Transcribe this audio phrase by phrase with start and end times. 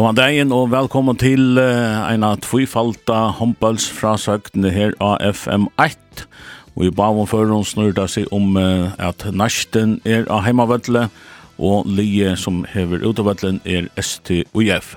[0.00, 6.22] God dagen og velkommen til uh, en av tvifalta håndbøls fra søktene her av FM1.
[6.72, 11.04] Og i bavom før hun snur det seg om uh, at nashten er av heimavødle
[11.60, 14.94] og lije som hever utavødlen er STUF.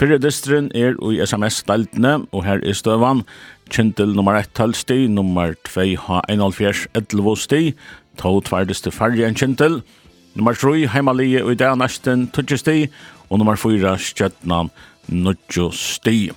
[0.00, 3.26] Fyrre distren er i SMS-steltene, og her er støvan.
[3.68, 7.74] Kjentel nummer 1 talsti, nummer 2 ha 1,5 11-sti,
[8.16, 9.82] to tverdeste farge enn kjentel.
[10.32, 12.78] Nummer 3 heimalige og i dag nashten 20 sti,
[13.30, 14.70] og nummer 4 Stjøtnan
[15.08, 16.30] Nudjo Sti.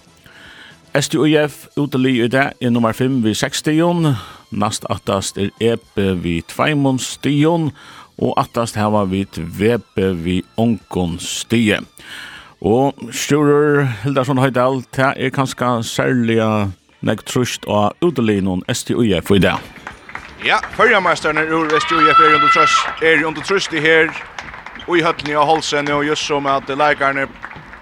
[0.93, 4.13] STUF uteli i det er nummer 5 vi 6 stion,
[4.51, 7.71] nast attast er EP vi 2 stion,
[8.21, 11.79] og attast hava vi VP vi onkon stie.
[12.61, 16.37] Og Sturur Hildarsson Høydal, det er kanskje særlig
[17.01, 19.55] nek trust av utelinen STUF i det.
[20.45, 24.13] Ja, førjamesteren er ur STUF er under trusht, er under trust i her,
[24.83, 27.23] i høttene av Holsen og just som at leikerne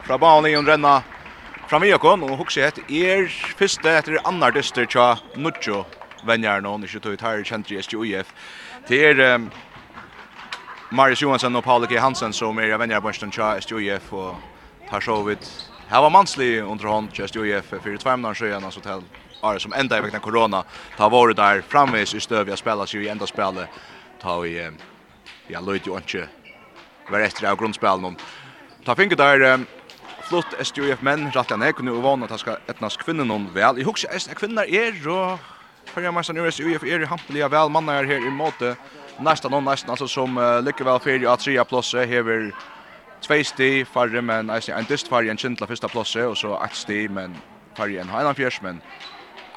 [0.05, 0.99] fra banen i en renna
[1.69, 3.25] fram i okon og hukse et er
[3.57, 5.81] fyrste etter annar dyster tja Nuccio
[6.27, 8.29] venjar no ikkje tøy kjent i SJUF
[8.87, 9.47] det er um,
[10.91, 11.97] Marius Johansson og Paul K.
[11.97, 14.35] Hansen som er venjar bønsten tja SJUF og
[14.89, 15.49] tar så vidt
[15.89, 19.01] Hava mansli underhånd hånd SGUF SJUF fyrir tværmnar sjøen altså til
[19.41, 20.59] Are som enda i vekna korona.
[20.97, 23.65] Ta våre der framvis i støvja spela sig i enda spela
[24.21, 24.69] ta i
[25.49, 25.97] ja, Lloyd jo
[27.11, 28.17] var efter av grundspelen.
[28.85, 29.65] Ta finke der
[30.31, 33.81] flott SJF menn rættelig nek, og nå vann at han skal etnas kvinnen hon vel.
[33.81, 35.39] Jeg husker at kvinner er, og
[35.91, 38.75] fyrir mestan i SJF er hampeliga vel mannar her i måte.
[39.19, 42.51] Næstan og nästan altså som uh, lykkevel fyrir at tria plåse hever
[43.21, 46.79] tvei sti farre, men eisne ein dyst farre en kjentla fyrsta plåse, og så eit
[46.79, 47.35] sti, men
[47.77, 48.79] farre en heinan fjers, men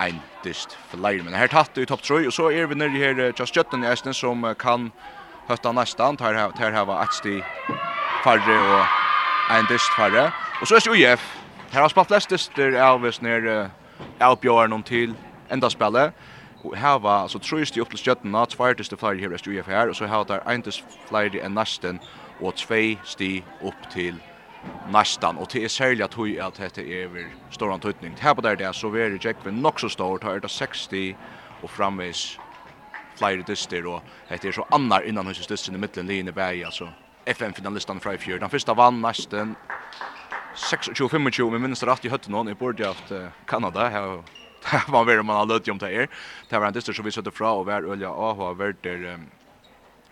[0.02, 1.22] ein dyst flere.
[1.22, 3.86] Men her tatt i topp 3, og så er vi nere her uh, Just Jutten
[3.86, 5.13] i eisne som uh, kan uh,
[5.46, 7.42] hötta nästan tar här tar här var Atsti
[8.24, 8.86] Farre och
[9.56, 10.32] en dyst Farre.
[10.60, 11.38] Och så är det UF.
[11.70, 13.70] Här har spelat flest dyster Elvis ner
[14.18, 15.14] Alpbjörn om till
[15.48, 16.12] ända spela
[16.62, 19.66] Och här var alltså tröst upp till skötten att fire dyster Farre här är UF
[19.66, 21.98] här och så har där en dyst Farre en nästan
[22.40, 24.14] och två sti upp till
[24.90, 28.16] nästan och till sälja tog att att det är över stor antydning.
[28.20, 31.16] Här på där det så är det Jack med nog så stort här det 60
[31.62, 32.38] och framvis
[33.18, 36.90] flere dyster, og det er så annar innan hos dyster i midtelen linje bæg, altså
[37.26, 38.40] FM-finalistan fra i fjord.
[38.40, 39.56] Den første vann nesten
[40.54, 43.12] 26-25, men minst rett i høtten nå, i borde haft
[43.46, 44.22] Kanada, här
[44.64, 46.06] Det var veldig man har løtt om det her.
[46.48, 49.18] Det var en dyster som vi søtte fra, og hver ølja av har vært der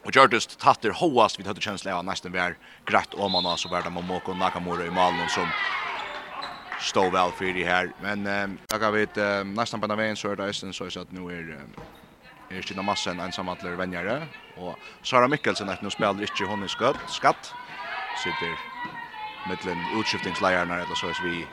[0.03, 3.69] Og Gjørtus tatt hoast vi hadde kjensle av nesten vi är greit om man altså
[3.71, 5.47] var det Momoko Nakamura i Malen som
[6.81, 7.93] stod vel för i her.
[8.03, 9.07] Men um, da kan vi
[9.45, 11.67] nesten på den veien så er det Øystein så att at nå er
[12.61, 14.19] Stina Massen ensamhandler vennjare.
[14.61, 17.01] Og Sara Mikkelsen er nu spiller ikke hun i skatt.
[17.09, 17.55] skatt.
[18.15, 18.61] Sitter
[19.49, 21.49] mittlen utskiftingsleierne eller så er vi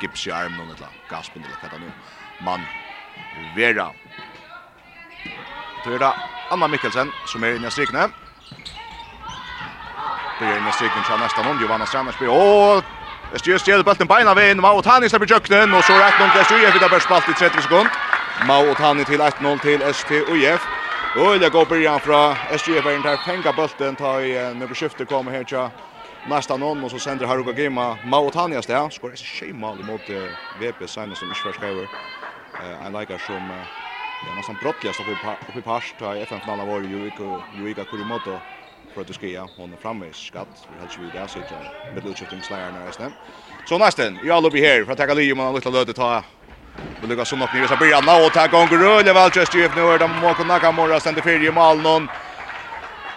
[0.00, 1.90] gips i armen og eller gaspen eller hva det nå,
[2.40, 2.68] Mann
[3.54, 3.90] Vera.
[5.84, 6.12] Så er det
[6.50, 8.08] Anna Mikkelsen som er inne i strikene.
[10.38, 11.60] Det er inne i strikene til neste noen.
[11.60, 12.30] Johanna Stranders blir...
[12.30, 12.82] Åh!
[13.34, 16.42] Estius stjeler bulten beina veien, Mao Tani slipper jøkkenen, og så er det noen til
[16.42, 18.13] Estius, vi tar bare spalt i 30 sekunder.
[18.42, 20.62] Mau og Tani til 1-0 til STUF.
[21.40, 25.44] det går byrjan fra SGF er der penga bulten tar i nummer skiftet kommer her
[25.44, 25.70] tja
[26.26, 29.84] nästa någon och så sänder Haruka Gema Mau och Tanja där skor är tjej mål
[29.84, 30.10] mot
[30.58, 31.88] VP Simon som inte förskriver.
[32.58, 33.50] Eh en likar som
[34.26, 38.40] ja nästan brottligast uppe i past i FN-finalen var ju Yuiko Yuika Kurimoto
[38.94, 42.72] för att skia hon framme skatt vi hade ju där så jag med lutching slayer
[42.72, 43.14] nästan.
[43.64, 46.24] Så nästan, jag vill be here för att ta Lee man lite löd ta
[46.98, 49.98] Men Lucas så något nere så börjar nå och tar gång rulle ju nu är
[49.98, 52.08] de Moko Nakamura ständer för i mål någon.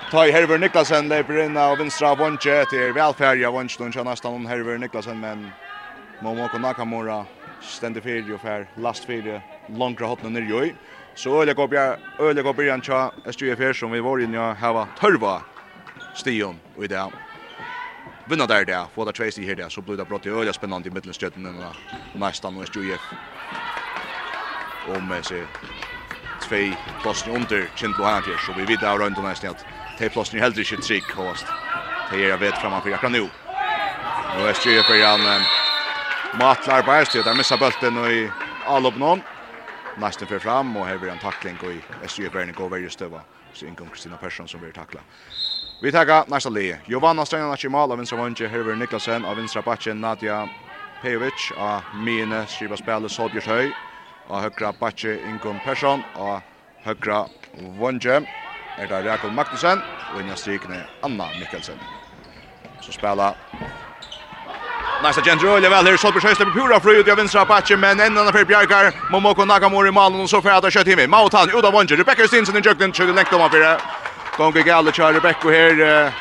[0.09, 4.33] Ta i Herver Niklasen löper in av vänstra vånche till välfärd jag vånche då nästan
[4.33, 5.55] om Herver Niklasen men
[6.19, 7.27] må må kunna Nakamura
[7.59, 10.75] ständer för och för last för långt rakt ner ju.
[11.13, 14.87] Så öle går jag öle går början tja SJFR som vi var inne och hava
[14.99, 15.43] törva
[16.13, 17.11] Stion och i det
[18.23, 20.89] vinna där där, få där två här där så blir det brott i öliga spännande
[20.89, 21.75] i mittenstjärnan
[22.11, 23.01] nästan och SJF
[24.87, 25.47] om sig
[26.39, 29.65] två plåsning under Kindlo Hanatjer, så vi vet av runt och nästan att
[30.13, 31.45] två ni helt inte trick host.
[32.09, 33.29] Det är jag vet för akkurat nu.
[34.35, 35.47] Nu är styrer för han
[36.31, 38.31] matlar Bergstedt där missar bulten och i
[38.65, 39.21] Alopnon.
[39.93, 43.21] Nästan för fram och här blir en tackling och i Östrid för går varje stöva.
[43.53, 45.01] Så inkom Kristina Persson som blir tackla.
[45.79, 46.77] Vi tackar nästa le.
[46.85, 50.49] Giovanna Stenar Chimal av vänstra vänster, Herver Niklasen av vinstra backen, Nadia
[51.01, 53.73] Pejovic av Mine, Shiva Spelis, Holbjörshöj,
[54.27, 56.41] og høgra Batje Ingun Persson og
[56.85, 57.25] høgra
[57.79, 58.21] Vonje
[58.77, 61.79] er det Rekul Magnussen og innan strikene Anna Mikkelsen.
[62.79, 63.33] Så spela
[64.99, 68.17] Nice agent Julia väl här Solberg på pura fru ut av vänstra patchen men en
[68.17, 71.07] annan för Bjarkar Momoko Nakamura i mål och så får det skott hemma.
[71.07, 73.81] Mautan Uda Vonje Rebecca Stinson i jukten till längt om för
[74.35, 76.13] Gånger Galle kör Rebecca här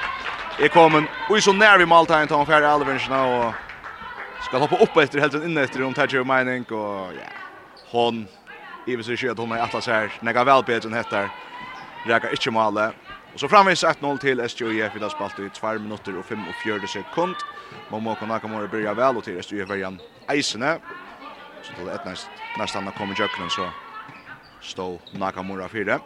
[0.56, 3.54] är kommen och så när vi Maltan tar han färre nu och
[4.38, 7.45] ska hoppa upp efter helt inne efter om Tajir Mining och ja
[7.90, 8.28] hon
[8.86, 11.30] i vis ikke att hon er atlas här nega väl bättre än heter
[12.04, 12.92] rekar inte male.
[13.32, 17.36] och så framvis 1-0 till SJF vi har spalt i 2 minuter och 45 sekund.
[17.88, 19.70] Man må kunne Nakamura börjar byrja vel, og til SJUF
[20.28, 20.80] eisene.
[21.62, 23.72] Så då är næst, næst anna kommer i så
[24.60, 26.00] stå Nakamura 4.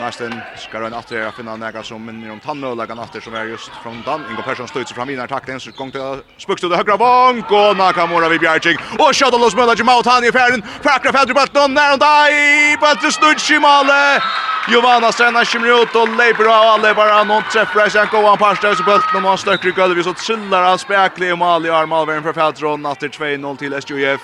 [0.00, 3.76] Nästan ska den att göra finna några som minner om tannmölagan åter som är just
[3.82, 4.20] från Dan.
[4.30, 8.28] Ingo Persson stöts fram innan tackling så gång till spukt till högra bank och Nakamura
[8.28, 10.62] vid Bjarchik och skjuter loss Möller Jamal Tani i färden.
[10.82, 14.22] Fackra fäder på någon när och där bättre snudd i målet.
[14.70, 18.38] Giovanna Strenna kommer ut och leper av alla bara någon träffar så han går han
[18.38, 21.70] passar så bult när man stöcker i gulvet så trillar han spärklig i mål i
[21.70, 21.92] arm.
[21.92, 24.20] armalvärn för Fältron åter 2-0 till SJF.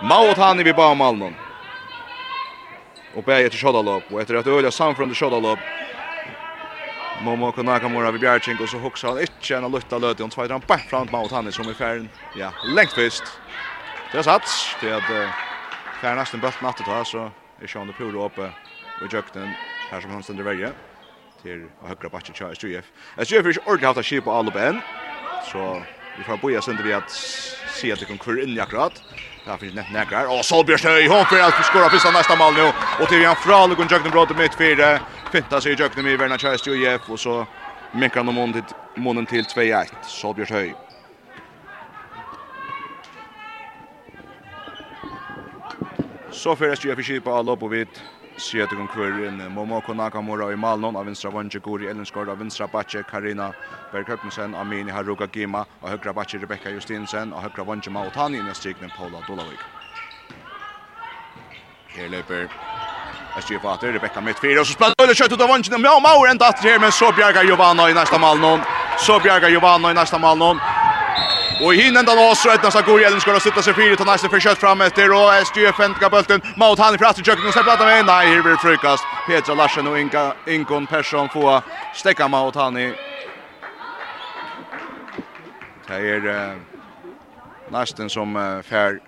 [0.00, 1.47] Maut han i vid banan
[3.18, 5.60] och bäger efter Shodalov och efter att öliga samfund Shodalov
[7.12, 10.74] Momo Konakamura vid Bjarchenko så hoxar han inte en lutta löte och tvåar han på
[10.88, 13.24] framåt mot han som i färden ja längt först
[14.10, 15.32] det är sats det är
[16.00, 17.32] färden nästan bult natt då så
[17.62, 18.52] är Sean de Puro uppe
[19.00, 19.56] och jökten
[19.90, 20.72] här som han ständer välja
[21.42, 22.92] till högra backen Charles Jeff.
[23.16, 24.82] Jeff är ordentligt haft att skipa alla ben
[25.38, 29.04] så vi får boja sönder vi att se att det kan kurra in i akkurat.
[29.48, 30.38] Där finns net näkrar.
[30.38, 32.72] Och Solbjörnstøy, hon för att skora första nästa mål nu.
[33.00, 35.00] Och till Jan Frale går Jöknen brott mitt fyra.
[35.32, 37.46] Finta sig Jöknen i Verna Chester och Jeff och så
[37.92, 39.86] minkar han månen till månen till 2-1.
[40.02, 40.74] Solbjörnstøy.
[46.30, 47.88] Så fyrir SJF i Kipa, Lopovic,
[48.38, 53.02] Sjøte kvar inn Momoko Nakamura i Malnon av vinstra Vange Gori Ellenskård av vinstra Batje
[53.02, 53.50] Karina
[53.92, 57.32] Bergkøpnsen Amini Haruka Gima og høyre Batje Rebecca Justinsen.
[57.32, 59.58] Og høyre Vange Mautani i striknen Paula Dolavik.
[61.96, 62.46] Her løper
[63.38, 66.30] Estje Fater, Rebecca mitt fire, og så spiller Døyla kjøtt ut av Vange, og Maur
[66.30, 68.62] en datter her, men så bjerger Giovanna i neste Malnon.
[68.98, 70.62] Så bjerger Giovanna i neste Malnon.
[71.60, 74.28] Och i hinnan då så ett nästa går Ellen ska sitta sig fyra till nästa
[74.28, 77.80] försök fram efter och SG fändka bulten mot han i fast köket och släpper att
[77.80, 81.62] med nej här blir frukast Petra Larsen och Inka Inkon Persson få
[81.92, 82.94] stäcka mot han i
[85.86, 86.60] Det är
[87.70, 89.00] nästan som fär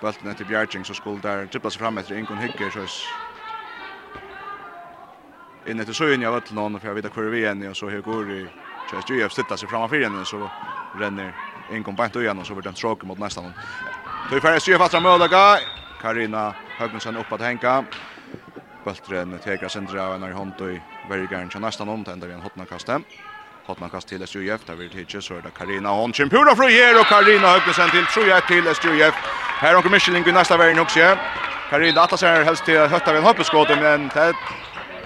[0.00, 2.86] bulten till Bjarking så skulle där trippla sig fram efter Inkon Hycker så
[5.70, 8.02] inne till Sjöjön jag vet någon för jag vet hur vi är och så hur
[8.02, 8.50] går det
[9.02, 10.50] Så jag ju sitta sig framför henne så
[10.98, 11.34] renner
[11.68, 13.54] en kompant igen och så vart den stroke mot nästa någon.
[14.30, 15.58] Då är färdig styr fast möjliga.
[16.00, 17.84] Karina Högnesen upp att hänka.
[18.84, 20.68] Bultren tegar sendra av när hand och
[21.10, 22.04] väljer gärna till nästa någon.
[22.04, 22.88] Tänder vi en hotnakast
[23.66, 24.64] Hotna kast till SJF.
[24.66, 26.30] Där vill tittar så är det Karina Honsen.
[26.30, 29.14] Pura fru här och Karina Högnesen till tror jag till SJF.
[29.62, 31.16] Här har Michelin i nästa världen också.
[31.70, 34.34] Karina atlasar helst till hötta vid en hoppeskåd men det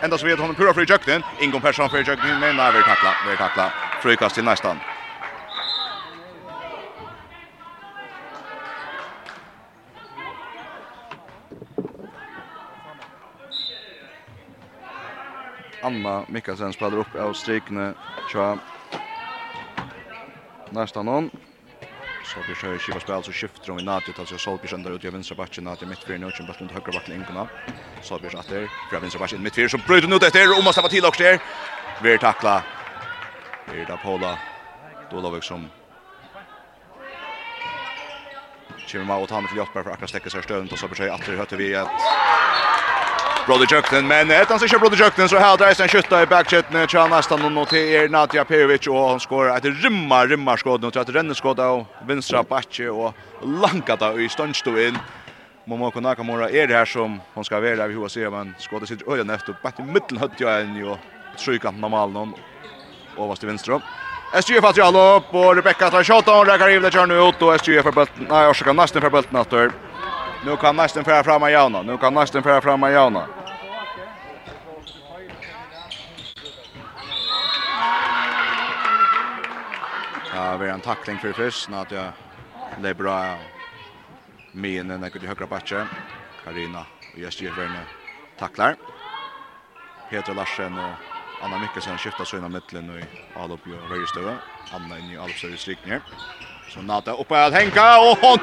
[0.02, 1.22] Ända så vet hon pura fri jökten.
[1.40, 3.14] Ingon Persson fri jökten men nej vi tackla.
[3.30, 3.72] Vi tackla.
[4.02, 4.81] Frykast till nästan.
[15.81, 17.94] Anna Mikkelsen spelar upp av strikne.
[18.26, 18.58] Tja.
[20.70, 21.31] Nästan någon.
[22.29, 25.37] Solbjørg Sjøy skiva spil, så skifter hun i Nadjut, altså Solbjørg ender ut i vinstra
[25.39, 27.47] bakken, Nadjut midtfyrir, Nøtjen bøtt rundt høyre bakken inngående.
[28.05, 31.41] Solbjørg atter, fra vinstra bakken midtfyrir, som brøyder ut etter, og Mastava til også der.
[32.05, 32.61] Ver takla.
[33.70, 34.37] Ver da Paula
[35.11, 35.65] Dolovik som
[38.89, 41.13] Kjemma og ta med til Jotberg for akkurat stekke seg støvnt, og så bør seg
[41.13, 42.68] atter høyte vi at
[43.48, 46.86] Brody Jöknen, men ett han sikkert Brody Jöknen, så här drar en skjuttar i backchatten,
[46.88, 51.02] tja nästan och er Nadja Pejovic och han skorar ett rymmar, rymmar skåd, och tror
[51.02, 53.14] att ränner skåd av vänstra backe och
[53.62, 54.98] lankata i stundstå in.
[55.64, 59.12] Momoko Nakamura är det här som hon ska vara där vid HC, men skådet sitter
[59.12, 60.96] öjan efter, bättre mittel hött jag en ju,
[61.44, 62.34] trykant normalt någon
[63.19, 63.81] överst till vänster.
[64.32, 67.43] SGF har tjall upp och Rebecca tar shot och räcker in det kör nu ut
[67.43, 68.26] och SGF för bulten.
[68.31, 69.72] Nej, jag ska nästan för bulten åter.
[70.44, 71.82] Nu kan nästan föra fram Jauna.
[71.82, 73.37] Nu kan nästan föra fram Jauna.
[80.58, 82.12] har en tackling för först när att jag
[82.82, 83.38] det bra
[84.53, 85.88] men den jag högra backen
[86.44, 87.86] Karina och jag styr värne
[88.38, 88.77] tacklar
[90.10, 90.96] Peter Larsen och
[91.41, 94.38] Anna Mikkelsen skiftar så innan mittlen och i Alup och Röjestøve.
[94.72, 96.00] Anna in i Alup Sørre strykninger.
[96.69, 98.38] Så Nata oppe at Henka och hon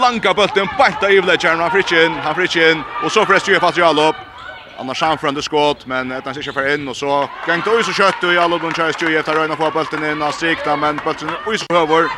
[0.00, 1.60] langa bulten bæta i vledgjern.
[1.60, 4.35] Han fritjen, han fritjen och så frest i Patri Alup
[4.78, 8.24] annars framförande skott men ett han inte för in och så gängt det så kött
[8.24, 11.36] och i alla de chans ju efter Röna får bollen in och strikta men bollen
[11.46, 12.08] oj så över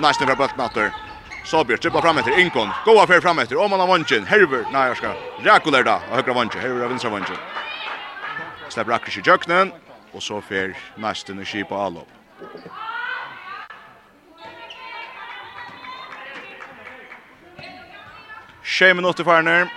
[0.00, 0.92] nästan för bollen åter
[1.44, 4.28] så blir det fram efter Inkon gå av för fram efter om man har vunnit
[4.28, 7.30] Herver nej jag ska Rakuler då och högra vunnit Herver vinner vunnit
[8.68, 9.72] släpp Rakuler i jöknen
[10.12, 12.00] och så för nästan och skipa alla
[18.64, 19.68] Tjej minutter färner,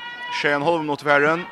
[0.42, 1.46] tjej en halv minutter färren.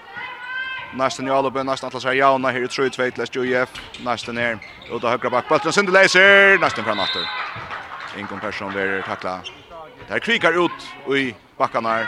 [0.98, 3.70] Nästan i Alben, nästan Atlas här Jauna, här är Troy Tveitlers, UF,
[4.04, 4.58] nästan här.
[4.92, 7.30] Och då högra back, sen Sinde Laser, nästan fram åter.
[8.18, 9.40] Inkom person där tackla.
[10.08, 12.08] Där krikar ut i backarna här.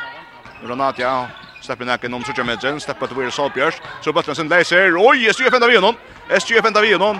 [0.63, 1.27] Ronatja,
[1.61, 5.67] släpper näcken om Sorge Medjen, släpper till Weir Så Bulten Sinde Laser, oj, SJF ända
[5.67, 5.95] vi honom.
[6.29, 7.17] SJF ända vi honom.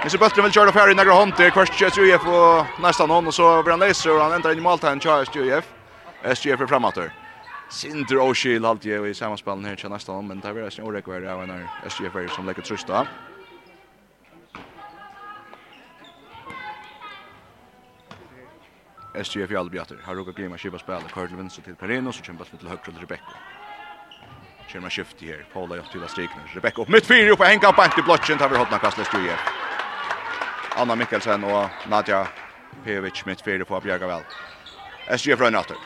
[0.00, 3.26] Men så Bulten vill köra färdig några hånd till Kvart SJF och nästan honom.
[3.26, 5.64] Och så blir han Laser och han ändrar in i Malta, han kör SJF.
[6.22, 7.21] SJF är framåt där.
[7.72, 11.42] Sinter O'Shill halt ju i samspelen här till nästa men det blir en orekvärd av
[11.42, 13.06] en SGF som lägger trösta.
[19.24, 19.98] SGF i Albjatter.
[20.04, 22.98] Har råkat glömma skiva spela kvar till vänster till Perino så kämpas lite högt till
[22.98, 23.32] Rebecca.
[24.66, 25.44] Kör skift här.
[25.52, 26.40] Paula gör till streken.
[26.54, 29.38] Rebecca upp mitt fyra upp och hänga på i blotchen, tar vi hotna kastar Stuje.
[30.76, 32.28] Anna Mikkelsen och Nadja
[32.84, 34.22] Pevic mitt fyra på Bjärgavel.
[35.18, 35.76] SGF rönnar åter.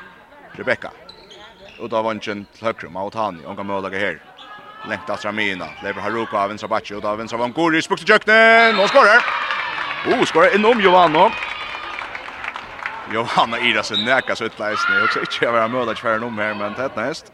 [0.52, 0.92] Rebecca
[1.80, 4.22] ut av vanchen till högre mot han och kan måla här.
[4.88, 5.66] Lengt av mina.
[5.82, 8.78] Lever Haruka av vänstra backe ut av vänstra van Guri spukt till köknen.
[8.78, 9.24] Och skorar.
[10.06, 11.30] Oh, skorar enorm Jovanno.
[13.12, 15.20] Jovanna Ira sen näka så ett läs nu också.
[15.20, 17.32] Inte jag var möda för skära mer men tätt näst.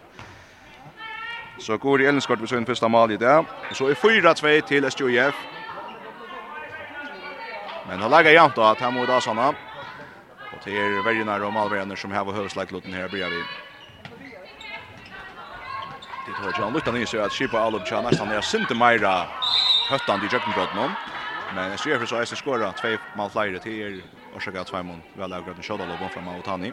[1.58, 3.44] Så Guri Ellenskort vid sin första mål i det.
[3.70, 5.34] Och så är 4-2 till SJF.
[7.88, 9.48] Men han lägger jämt då att han mot Asana.
[10.56, 13.38] Och till nära om Malverner som har högslagluten här bredvid.
[13.38, 13.61] vi.
[16.42, 19.28] Og John Luttan i seg at Shipa Alup Chan nestan er sinte meira
[19.90, 20.96] høttan i Jøkkenbrødden.
[21.54, 24.00] Men jeg ser for så eisen skåra tvei mal flere til er
[24.34, 26.72] årsaka at Sveimon vel avgrød en kjødal og fram av Tani.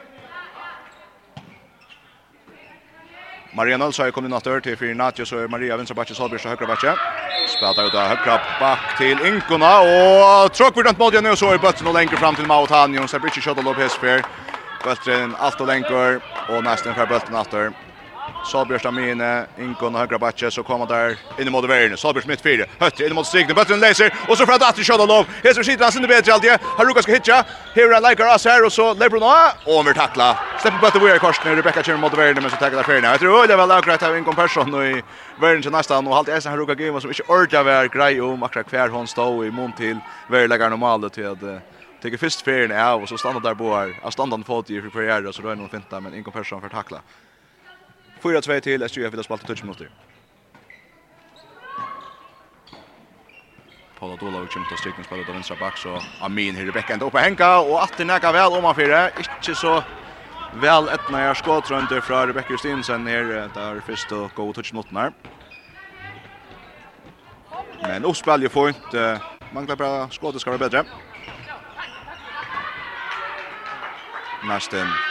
[3.54, 6.52] Maria Nalsa er kommet inn at til fyrir Natio, så er Maria Vinstrabacci Solbjørs til
[6.52, 6.96] Høykrabatje.
[7.50, 11.62] Spelta ut av Høykrab bak til Inkona, og tråk vi mot igjen, og så er
[11.62, 14.22] bøtten og lenger fram til Mautani, og så er Britsi Kjødal og hesper.
[14.86, 17.74] Bøtten alt og lenger, og nesten fra bøtten atter.
[18.48, 19.30] Salbjørst av mine,
[19.60, 21.98] Ingon og høyre batje, så kommer der inn mot verden.
[22.00, 25.04] Salbjørst midt fire, høyre inn mot strikene, bøtteren leser, og så fra det atter kjøtt
[25.04, 25.34] og lov.
[25.44, 27.40] Heser sitter han sinne bedre alltid, har Ruka skal hitja,
[27.76, 30.30] hever han leikar ass her, og så lever hun av, og han vil takla.
[30.64, 33.10] Stepper bøtter vore i korsen, Rebecca kommer mot verden, men så takker det ferien.
[33.12, 35.02] Jeg tror øyelig vel akkurat av Ingon Persson i
[35.40, 38.72] verden til nesten, og halte Esen Haruka Gima som ikke ordentlig var grei om akkurat
[38.72, 40.00] hver hon stå i mån til
[40.32, 41.50] verlegger normale til at
[42.00, 45.34] Tek fyrst ferien av, og så standa der boar, av standan fot i fyrir fyrir
[45.36, 47.02] så røyna og finta, men Ingon Persson fyrir takla.
[48.24, 49.92] 4-2 til SJF vil ha spalt i 20 minutter.
[54.00, 57.04] Paula Dola vil til styrkning spiller ut av venstre bak, så Amin her i bekken
[57.04, 59.82] oppe henka, og at atter nekka vel om han fire, ikke så
[60.64, 64.88] vel etna jeg skått rundt fra Rebecca Justinsen her, der først og gå touch mot
[64.96, 65.12] her.
[67.84, 68.98] Men oppspill jo fint,
[69.52, 70.84] mangler bra det skal være bedre.
[74.48, 75.09] Nesten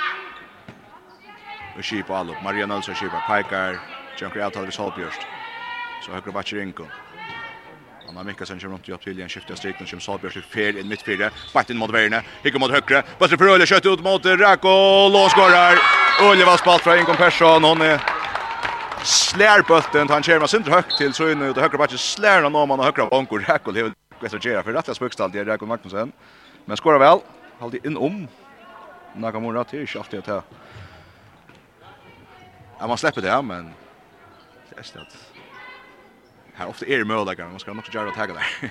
[1.79, 2.35] och Kipa Allo.
[2.45, 3.79] Mariano Alonso Kipa Paikar.
[4.21, 5.21] Janker Altal vid Solbjørst.
[6.07, 6.85] Så högra backen Inko.
[8.09, 11.03] Anna Mikkelsen kommer runt i upptill igen, skiftar striken, kommer Solbjørst till fel, in mitt
[11.03, 15.09] fyra, bakt in mot Verne, hickar mot högre, Bötter för Öle, kött ut mot Rako,
[15.09, 15.79] lånskårar,
[16.23, 18.01] Ulle var spalt från Inko Persson, hon är
[19.03, 22.55] slär bulten, han kör med sin högt till så in ut, högre backen slär han
[22.55, 23.85] om han högre banko, Rako, det är
[24.21, 26.13] väl att göra för rätta spökstall, det är Rako Magnusson,
[26.65, 27.19] men skorar väl,
[27.59, 28.29] håller in om,
[29.15, 30.43] Nakamura till, skafft det här.
[32.79, 33.75] Ja, man släpper det, men
[34.71, 35.09] det är snart.
[36.55, 38.71] Här ofta är det möjliga, man ska nog göra att häga där.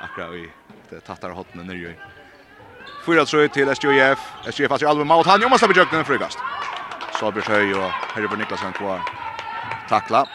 [0.00, 0.50] Akkurat vi
[0.90, 1.94] det tattar hotten ner ju.
[3.06, 4.18] Fyra tror till SJF.
[4.46, 5.40] SJF har ju allvar mot han.
[5.42, 6.38] Jo, man släpper jöknen frukast.
[7.20, 9.00] Så blir höj och Herre för Niklasen kvar.
[9.88, 10.28] Tackla.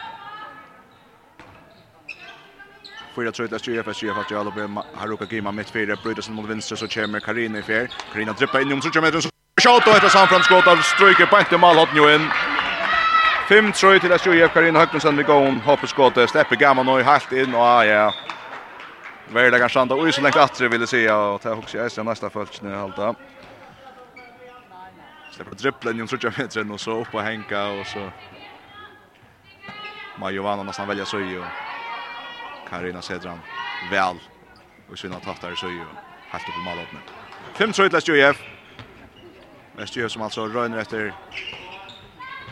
[3.16, 3.88] Fyra tror till SJF.
[3.88, 5.96] SJF har ju allvar Haruka Gima mitt fyra.
[6.02, 7.88] Bryter sig mot vänster så kommer Karina i fjär.
[8.12, 9.20] Karina drippar in i om 30 meter.
[9.60, 12.30] Shot och ett samframskott av Stryker på inte mål hot nu in.
[13.48, 17.32] 5 3 till att Jojef Karin Högnsen vi går om hoppskottet släpper gammal nu halt
[17.32, 18.14] in och ah, ja.
[19.28, 22.06] Värda kan standa och så länge att det vill se och ta också är sen
[22.06, 23.14] nästa fölch nu halta.
[25.30, 28.10] Släpper dribblen ju tror jag och så upp och hänka och så
[30.18, 31.42] Majovana nästan välja så ju.
[32.70, 33.38] Karina Sedran
[33.90, 34.16] väl
[34.90, 35.84] och sina tattar så ju
[36.30, 37.66] helt upp i målet nu.
[37.66, 38.42] 5-3 till Jojef.
[39.76, 41.14] Västjö som alltså rönner efter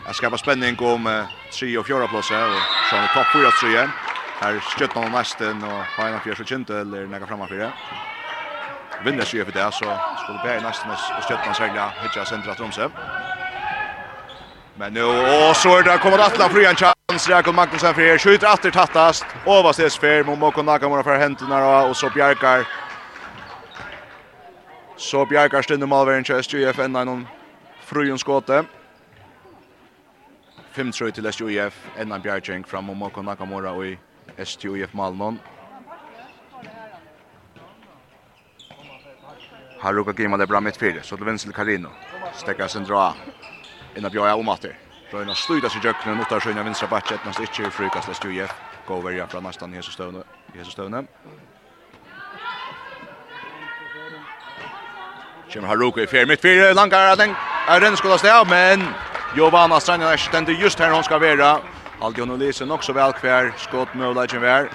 [0.05, 1.25] Jag skapar spänning om
[1.59, 3.91] 3 och fjärde platser och så har vi topp fyra igen.
[4.41, 7.73] Här skjuter han nästan och har en fjärde skjut eller några framåt fyra.
[9.05, 12.89] Vinner sig för det så skulle Berg nästan och skjuter han segla hitcha centra Tromsø.
[14.73, 18.01] Men nu och så är det kommer att la fri en chans Jakob Magnusson för
[18.01, 19.25] er skjuter åter tattast.
[19.45, 22.65] Överses för mot Nakamura för händerna och så Bjarkar.
[24.95, 27.27] Så Bjarkar stundemalveren till SJF ända någon
[27.79, 28.65] frujun skåte.
[30.75, 33.97] 5-3 til SJUF, enn en bjergjeng fram om Måkon Nakamura og i
[34.39, 35.39] SJUF Malmon.
[39.81, 41.89] Haruka Gima det bra mitt fire, så til venstre Karino.
[42.37, 43.11] Stekka sin dra
[43.97, 44.75] inna bjøya om atter.
[45.11, 48.53] Røyna sluta sig jøknen, utar sjøyna vinstra batchet, etnast ikkje i frukast lest UF.
[48.87, 50.23] Gå verja fra nastan Jesus Støvne.
[50.55, 51.03] Jesus Støvne.
[55.49, 57.35] Kjem Haruka i fjerde mitt fyrir, langar den.
[57.67, 58.87] Er den skulle stå, men
[59.35, 61.59] Jovana Strandin ständer just här hon ska vara.
[62.01, 64.69] Aldion Olisen också väl kvar skott med Legend Vär.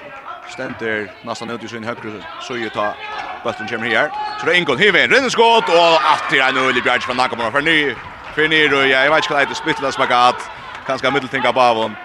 [0.52, 2.10] Ständer nästan ut i sin högra
[2.42, 2.94] så ju ta
[3.44, 4.10] bulten kommer här.
[4.40, 7.16] Så det är Ingon Hiven renner skott och att det är en Ulli Bjärg från
[7.16, 7.94] Nacka för ny.
[8.34, 10.50] För ny och jag vet inte vad det spittlas spagat.
[10.86, 11.96] Kanske mitteltänka på avon.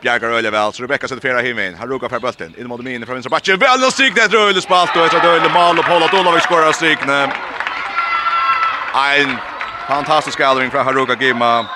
[0.00, 1.74] Bjarkar Öle väl, så Rebecca sätter fyra himmel.
[1.74, 2.54] Han rukar för bulten.
[2.58, 3.58] In mot min från vänster backen.
[3.58, 7.32] Väl och stryk det Öle spalt och ett Öle mål och Paula Dolovic skorar strikna.
[8.94, 9.38] Ein
[9.88, 11.66] Fantastisk gathering fra Haruka Gima.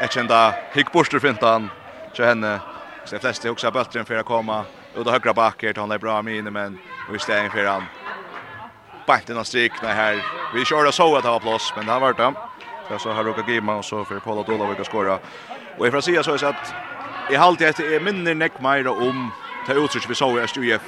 [0.00, 1.70] Etchenda hick borster fintan.
[2.12, 2.60] Så henne
[3.04, 4.64] så de flesta också bulten for å komme.
[4.96, 6.78] ut och högra back här han er bra mine, men
[7.10, 7.82] vi steg stället för han
[9.30, 10.24] inn och strikna här.
[10.54, 12.34] Vi körde så att var plats men det har vært det.
[12.88, 15.18] Så så Haruka Gima och så för Paula Dolavik att skora.
[15.78, 16.74] Och ifrån sidan så är så att
[17.30, 19.30] i halvtid efter är minner näck mer om
[19.66, 20.82] ta utsikt vi såg i SJF.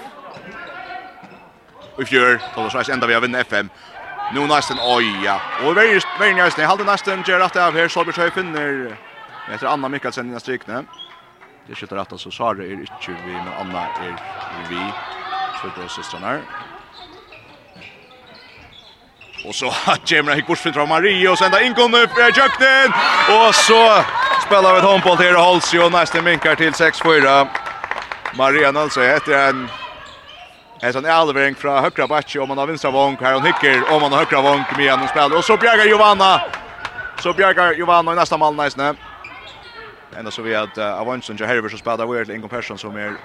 [1.96, 3.68] Vi fjör, då så ända vi har vunnit FM
[4.34, 5.40] Nu nästan oja.
[5.64, 6.56] Och very very nice.
[6.56, 8.96] Det håller nästan gör att av här så blir finner.
[9.50, 10.84] Jag tror Anna Mikkelsen i strikne.
[11.66, 12.92] Det skjuter rätt så Sara är inte
[13.26, 14.16] vi men Anna är
[14.70, 14.92] vi.
[15.60, 16.38] Så då systrarna.
[19.44, 22.92] Och så har Jemra gick bort från Marie och sända in kommer för Jökten.
[23.36, 24.04] Och så
[24.46, 27.48] spelar vi ett handboll till Holsi och nästan minkar till 6-4.
[28.34, 29.68] Maria Nalsøy heter en
[30.84, 34.00] En sån allvering från högra backe om man har vänstra vång här och hicker om
[34.00, 36.40] man har högra vång med en spelare och så bjärgar Giovanna.
[37.20, 38.96] Så bjärgar Giovanna i nästa mål nästan.
[40.16, 43.16] Ända så vi att uh, Avanson och Herber som spelar Weird Ingo Persson som är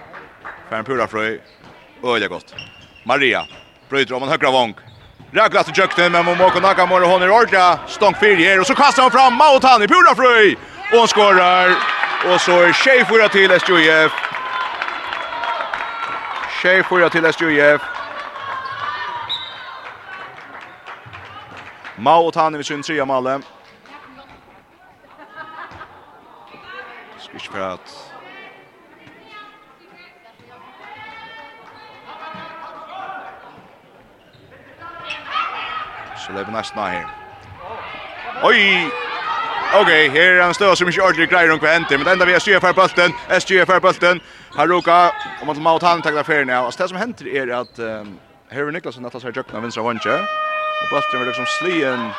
[0.70, 1.42] Färn Pura Fröj.
[2.04, 2.56] Öliga gott.
[3.04, 3.46] Maria
[3.90, 4.74] bryter om man högra vång.
[5.32, 7.80] Ragla till Jökten men Momoko Nakamura hon är ordla.
[7.88, 10.58] Stång fyra här och så kastar hon fram Mautani Pura Fröj.
[10.92, 11.76] Och hon skorar.
[12.34, 14.27] Och så är tjej fyra till SJF.
[16.62, 17.82] Tjej fyra till SJF.
[21.96, 23.42] Mao och Tani vid sin trea malle.
[27.20, 28.14] Skitch för att
[36.18, 37.08] Så lever nästan här.
[38.44, 38.92] Oj!
[39.74, 42.26] Okej, okay, här är han stöd som inte ordentligt grejer om kvänt, men det enda
[42.26, 44.20] vi är styr för bulten, SG för bulten.
[44.50, 46.54] Haruka om att Maut han tacklar för nu.
[46.54, 48.20] Alltså det som händer är att um,
[48.52, 50.14] Harry Nicholson att sig jökna vänstra vänche.
[50.82, 52.10] Och bulten är liksom slien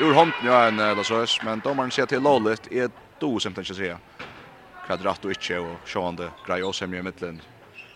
[0.00, 3.74] ur hånden, ja, en eller så men domaren ser till lollet är då som tänkte
[3.74, 3.98] säga.
[4.86, 7.40] Kvadrat och inte och sjönde grejer och sämre i mitten.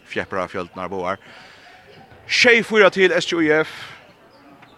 [0.07, 1.19] Fjäppra fjällt när boar.
[2.27, 3.95] Tjej fyra till SJF.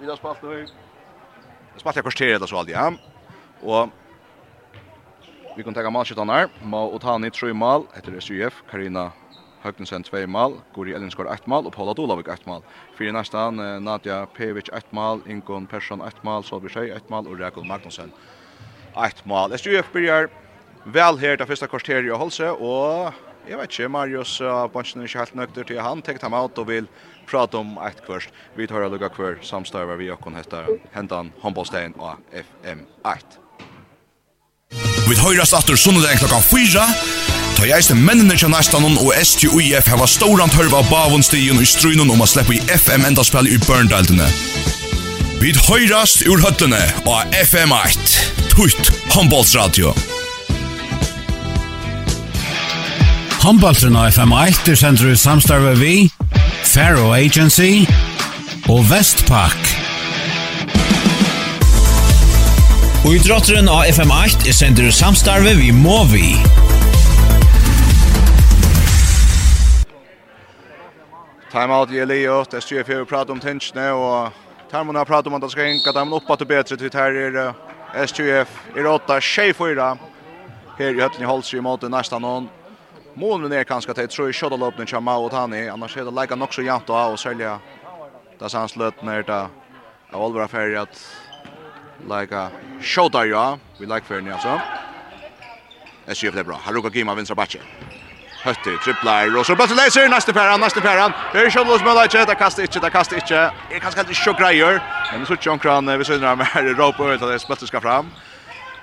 [0.00, 0.66] Vi har spalt nu.
[1.76, 2.76] Spalt jag kvarter eller så aldrig.
[2.76, 2.92] Ja.
[3.60, 3.88] Och
[5.56, 6.50] Vi kan tega malskjøttan her.
[6.68, 9.06] Ma Otani tre mål, etter SUF, Karina
[9.64, 10.58] Høgnesen 2 mål.
[10.74, 11.66] Guri Ellinskår 1 mål.
[11.66, 12.62] og Paula Dolavik 1 mal.
[12.98, 15.22] Fyrir nestan Nadia Pevic 1 mål.
[15.26, 16.44] Ingon Persson 1 mål.
[16.44, 17.26] Solbjørn Sjøy 1 mål.
[17.26, 18.12] og Rekul Magnussen
[18.96, 19.56] 1 mål.
[19.58, 20.28] SUF byrjar
[20.84, 23.14] vel her til første kvarter i Holse og
[23.48, 26.58] Jeg vet ikke, Marius uh, Bonsen er ikke helt nøkter til han, tekt ham ut
[26.58, 26.88] og vil
[27.30, 28.26] prate om ett kvart.
[28.58, 30.66] Vi tar å lukka kvør samstarver vi og kon hetta
[30.98, 33.45] hendan håndballstein og FM 8.
[35.06, 36.84] Vi høyrast atter sundag klokka 4.
[37.54, 42.24] Ta jeg eiste mennene til næstanon og STUIF heva storan tørva bavonstigen i strunen om
[42.24, 44.26] å slippe i FM-endaspillet i Burndeldene.
[45.38, 48.18] Vi høyrast ur høttene av FM 1.
[48.50, 49.94] Tutt håndbollsradio.
[53.46, 55.96] Håndbollsradio FM 1 er sender i samstarve vi,
[56.66, 57.84] Faro Agency
[58.66, 59.75] og Vestpak.
[63.06, 66.32] Og i drotteren av FM8 er sender samstarve vi må vi.
[71.52, 74.34] Time out i Elio, det styrer for å prate om tingene, og
[74.72, 77.20] termene har pratet om at det skal hinka dem opp at det bedre til her
[77.22, 77.38] er
[78.10, 79.88] STF, er 8, 24,
[80.80, 82.50] her i Høtten i Holsby mot nästa någon.
[83.14, 86.12] Målen är kanske att jag tror i kjøttaløpene kommer Mao og Tani, annars er det
[86.12, 87.60] leika nok så jant og av og selja.
[88.34, 89.44] Det er sanns løtene er det
[90.12, 90.98] av Olvera Ferri at
[92.10, 92.50] leika
[92.82, 94.60] Shota ja, vi like för ni alltså.
[96.06, 96.60] SJF det är bra.
[96.64, 97.58] Haruka Gima vänstra backe.
[98.44, 101.14] Høtti, tripplar, og så bare leser, neste peran, neste peran.
[101.32, 103.40] Det er kjødlås med leitje, det kaster ikke, det kaster ikke.
[103.70, 104.78] Det er kanskje helt ikke greier,
[105.10, 107.68] men det er ikke omkran, vi synes når han er råp og det er spøttet
[107.68, 108.12] skal fram.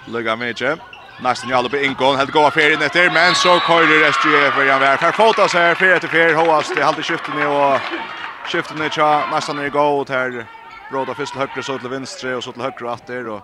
[0.07, 0.75] Lugga med ikke.
[1.23, 4.99] Nesten jo alle på inngånd, helt gåa ferien etter, men så køyrer SGF i anvær.
[4.99, 7.79] Her fotas her, fyrir etter fyrir, hoas, det halte skiftene og
[8.49, 10.41] skiftene tja, nesten er i gå, og her
[10.91, 13.41] råda først til høyre, så til venstre, og så til høyre og atter, og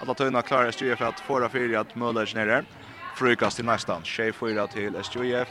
[0.00, 2.34] alla tøyna klarar SJF att föra fyra att ner.
[2.34, 2.64] nere.
[3.16, 4.02] Frukast till nästan.
[4.04, 5.48] Chef fyra till SJF.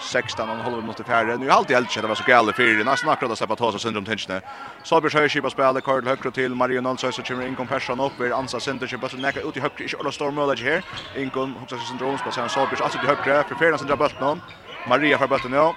[0.00, 1.36] 16 och håller mot färre.
[1.36, 2.84] Nu är alltid helt det var så gäller fyra.
[2.84, 4.42] Nästan akkurat att släppa ta sig syndrom tingen.
[4.84, 5.84] Sabers höjer sig på spelet.
[5.84, 8.20] Karl högre till Mario Nolsson så kommer in kompression upp.
[8.20, 9.84] vid ansa center sig bollen näka ut i högre.
[9.84, 10.82] Inte alla står Möller här.
[11.16, 13.44] Inkon hugger sig syndrom på sen Sabers alltså till högre.
[13.48, 14.40] För fyra sen bollen någon.
[14.88, 15.74] Maria för bulten ja.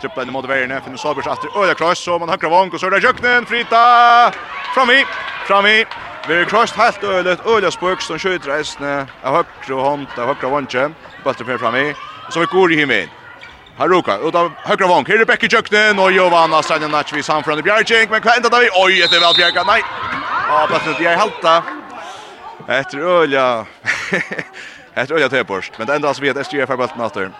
[0.00, 0.80] Trippla in mot vägen.
[0.82, 1.62] Finner Sabers efter.
[1.62, 4.32] Öja cross så man högre vank och så där Jöknen frita.
[4.74, 5.04] Fram i.
[5.46, 5.86] Fram i.
[6.28, 8.92] Vi har krossat helt øylet, öliga spök som skjuter reisene
[9.24, 10.84] av høyre hånd, av høyre vondtje,
[11.24, 11.90] bøtter fyrir fram i,
[12.24, 13.10] og så vi går i himmel.
[13.76, 17.62] Haruka, roka, ut av høyre vond, här är Becky Jöknen och Jovanna Stanjanac vid samfrande
[17.62, 18.70] Bjergjeng, men hva ända da vi?
[18.72, 19.82] Oi, etter vel Bjerga, nei!
[20.48, 21.62] Og bøtter jag är halta.
[22.68, 23.66] Etter øylet,
[24.96, 27.30] etter øylet tøyborst, men det enda som vi at SGF er bulten efter.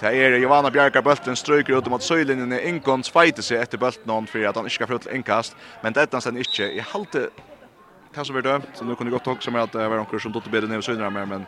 [0.00, 4.10] Det är Giovanna Bjarka bulten stryker ut mot söjlinjen i innkons fighter sig efter bulten
[4.10, 6.62] hon för att han inte ska få flytte inkast, men dette sen inte.
[6.62, 7.28] I halte
[8.14, 10.32] det över var så nu kunde jag gott också med att det var några som
[10.32, 11.46] dotter bättre ner och synare mer men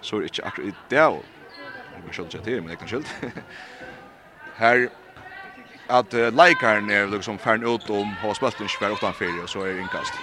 [0.00, 0.96] så är det inte akkurat det.
[0.96, 1.22] Jag
[2.02, 3.14] skall skjölda till, men det kan skilt
[4.56, 4.88] Här,
[5.86, 9.72] att uh, likaren är liksom färn ut om har spelat en 24-8-4 och så är
[9.72, 10.14] det inkast.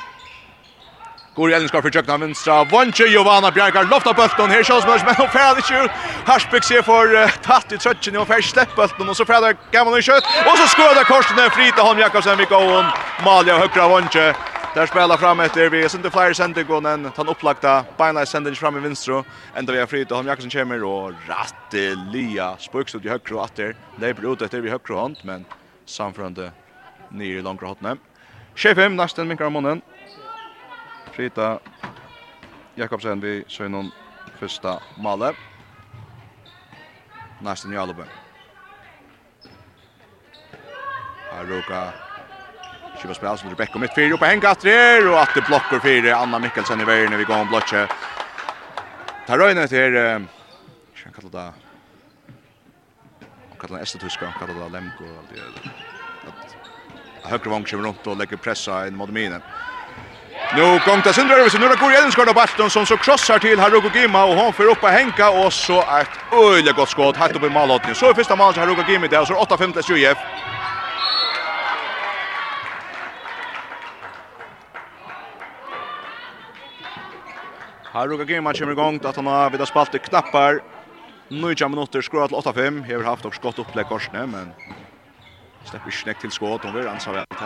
[1.35, 2.63] Går i Ellinskar för tjökna vinstra.
[2.63, 4.49] Vantje Giovanna Bjergar lofta bulten.
[4.49, 6.63] Her kjøs mørs, men hun færer ikke ut.
[6.65, 7.13] Ser for
[7.45, 8.15] tatt i trøtjen.
[8.15, 10.25] Hun færer slepp bulten, og så færer Gammel i kjøtt.
[10.49, 11.49] Og så skoer det korsene.
[11.55, 12.91] Frita Holm Jakobsen, Mikk Owen,
[13.23, 14.33] Malia og Høkra Vantje.
[14.73, 18.53] Där spelar fram efter vi är inte flyr center går den han upplagda byline sender
[18.53, 23.09] fram i vänster ända vi har fritt och Jakobsen kommer och rattelia spucks ut i
[23.09, 23.75] högra och åter.
[23.95, 25.45] Det blir ut efter vi högra hand men
[25.85, 26.51] samfrande
[27.07, 27.97] ner i långa hotne.
[28.55, 29.81] Chefem nästan med månen.
[31.11, 31.59] Frita
[32.75, 33.91] Jakobsen vi så någon
[34.35, 35.35] första målet.
[37.37, 38.09] Nästan Jalobben.
[41.29, 41.93] Aroka
[43.01, 46.39] Kiva spela som Rebecca mitt fyra uppe hänga efter och att det blockar fyra Anna
[46.39, 47.87] Mikkelsen i vägen när vi går om blocke.
[49.27, 50.19] Tar Röjne till eh
[51.03, 51.53] kan kalla det
[53.59, 55.69] kalla det Estetuska, kalla det Lemko och allt det.
[57.23, 59.41] Att högra vång kommer runt och lägger pressa in mot minen.
[60.55, 63.39] Nu kom det sönder över så nu det Kori Edens skott Barton som så krossar
[63.39, 67.17] till Haruko Gimma och hon får upp att hänga och så ett öjligt gott skott.
[67.17, 67.95] Hatt upp i målåtningen.
[67.95, 70.15] Så är första målet Haruko Gimma där och så 8-5 till 20.
[77.93, 80.61] Här råkar German kommer igång att han har vid spalt i knappar.
[81.29, 82.85] Nu i minuter skruva till 8-5.
[82.89, 84.55] Jag har haft också gott upplägg korsne men
[85.63, 87.41] släpper snäck till skott Hon vill ansar väl att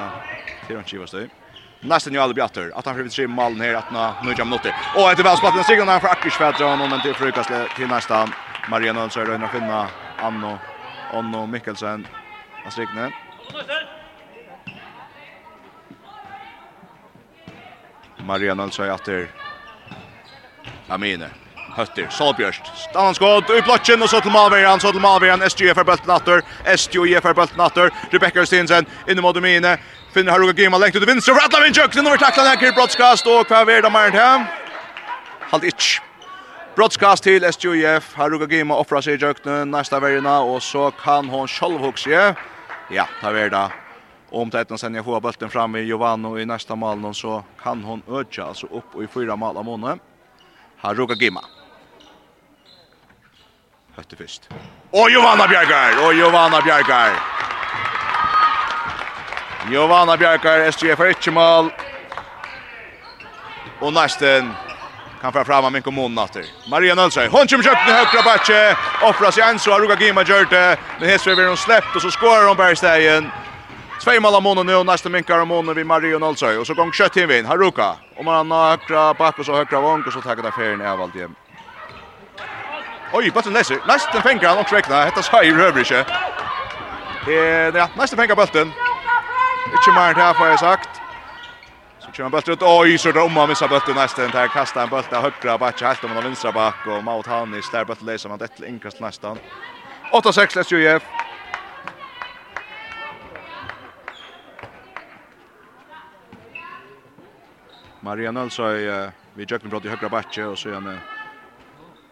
[0.65, 1.29] till han kivas det.
[1.81, 3.89] Nästan ju aldrig bjatter att han försöker mallen här att
[4.21, 4.73] nu i minuter.
[4.91, 8.29] Och ett väl spalt den segern där för Ackersfädra men till frukast till nästa
[8.65, 10.59] Maria så är att finna Anno
[11.13, 12.07] Anno Mikkelsen.
[12.63, 13.11] Astrikne.
[18.17, 19.31] Maria så är efter
[20.87, 21.29] Amine.
[21.75, 22.61] Hötter, Solbjörst.
[22.89, 26.41] Stannan skott, ut blotjen, och så till Malvejan, så till Malvejan, SGF är bulten atter,
[26.77, 29.77] SGF är bulten atter, Rebecca Stinsen, inne mot Amine,
[30.13, 33.65] finner Haruka Gima längt ut til vinstre, for nu Kjøkken, over taklan Hekker, brottskast, kvar
[33.65, 34.45] hva är det Maren hem.
[35.51, 35.99] Halt itch.
[36.75, 41.47] Brottskast till SGF, Haruka Gima offrar sig i Kjøkken, nästa verina, och så kan hon
[41.47, 41.93] sjolv
[42.89, 43.71] ja, ta er det
[44.33, 47.83] om det är sen jag får bulten fram i Giovanni i nästa mål så kan
[47.83, 49.99] hon öka alltså upp och i fyra mål av månaden.
[50.83, 51.41] Haruka Gima.
[53.95, 54.49] Hötte först.
[54.91, 56.07] Och Giovanna Bjergar!
[56.07, 57.11] Och Giovanna Bjergar!
[59.69, 61.71] Giovanna Bjergar, SGF er ikke mål.
[63.79, 64.51] Och nesten
[65.21, 66.45] kan få fram av min kommun natter.
[66.67, 70.51] Maria Nölsöj, hon kommer kjøpt den høyre batje, offras igjen, så har Ruka Gima gjort
[70.51, 73.31] det, men Hesve blir hon släppt och så skårar hon bare stegen.
[74.03, 76.57] Två mål om månaden nu, nästa minkar om månaden vid Mario Nolsøy.
[76.57, 77.95] Och så gång kött in vinn, Haruka.
[78.17, 81.01] Om man har högra back och så högra vång och så tackar det färgen av
[81.01, 81.35] allt igen.
[83.13, 83.77] Oj, bulten läser.
[83.87, 85.03] Nästa fänger han också räkna.
[85.03, 86.05] Hetta sa i rövriske.
[87.27, 87.33] Eh,
[87.79, 88.71] ja, nästa fänger bulten.
[89.71, 90.89] Inte mer här får jag sagt.
[91.99, 92.61] Så kör han bulten ut.
[92.61, 94.27] Oj, så där om han missar bulten nästa.
[94.27, 97.85] Där kastar han bulten högra back, helt om han vänstra back och Maut Hannis där
[97.85, 99.37] bulten läser man det inkast nästan.
[100.11, 100.99] 8-6 läs ju
[108.03, 110.99] Maria alltså uh, vi jökna brott i högra backe och så är han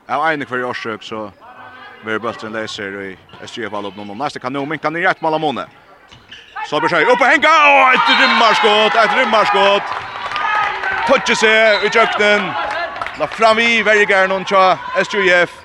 [0.08, 1.32] av en kvar årsök så
[2.06, 5.34] vi bulten läser i SJF all upp någon nästa kan men kan ni ett mål
[5.34, 5.39] av
[6.69, 9.84] Så blir sig upp och hänga och ett rymmarskott, ett rymmarskott.
[11.08, 12.51] Touchar sig i jöknen.
[13.19, 14.47] La fram i Vergaren och
[14.97, 15.61] SJF.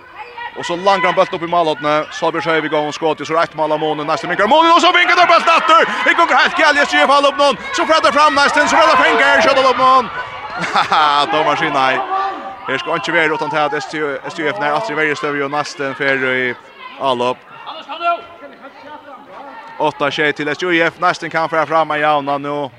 [0.58, 2.04] Och så langar han bult upp i målåtne.
[2.10, 4.06] Salberg säger vi gång skott och så rätt mål av månen.
[4.06, 5.80] Nästa vinkar månen och så vinkar det bult efter.
[6.04, 7.56] Det går helt gälje så fall upp någon.
[7.76, 10.08] Så fräder fram nästa så fräder finkar skjuter upp någon.
[10.74, 11.96] Haha, Thomas Skinai.
[12.66, 13.82] Här ska inte vara utan att
[14.32, 16.54] STF när att varje stöv och nästa för i
[17.00, 17.38] allop.
[19.78, 21.00] Åtta tjej till SJF.
[21.00, 22.70] Nästan kan föra fram en jauna nu.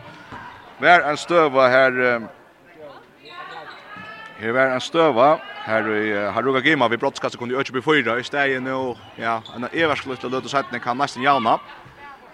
[0.78, 2.22] Vär en stöva här.
[4.40, 8.20] Här var en stöva här i Haruga Gima, vi brottskast kunde ju inte bli fyra
[8.20, 11.60] i stället nu ja en evarslut och låt sätta kan nästan gärna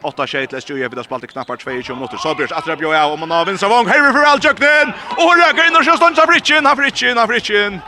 [0.02, 3.20] åtta tjej till Stuja vid spalt knappar 22 minuter så blir att Rabio ja om
[3.20, 6.66] man har vinst avång Harry för Aljöknen och röker in och kör stånd så Fritchen
[6.66, 7.82] han Fritchen han Fritchen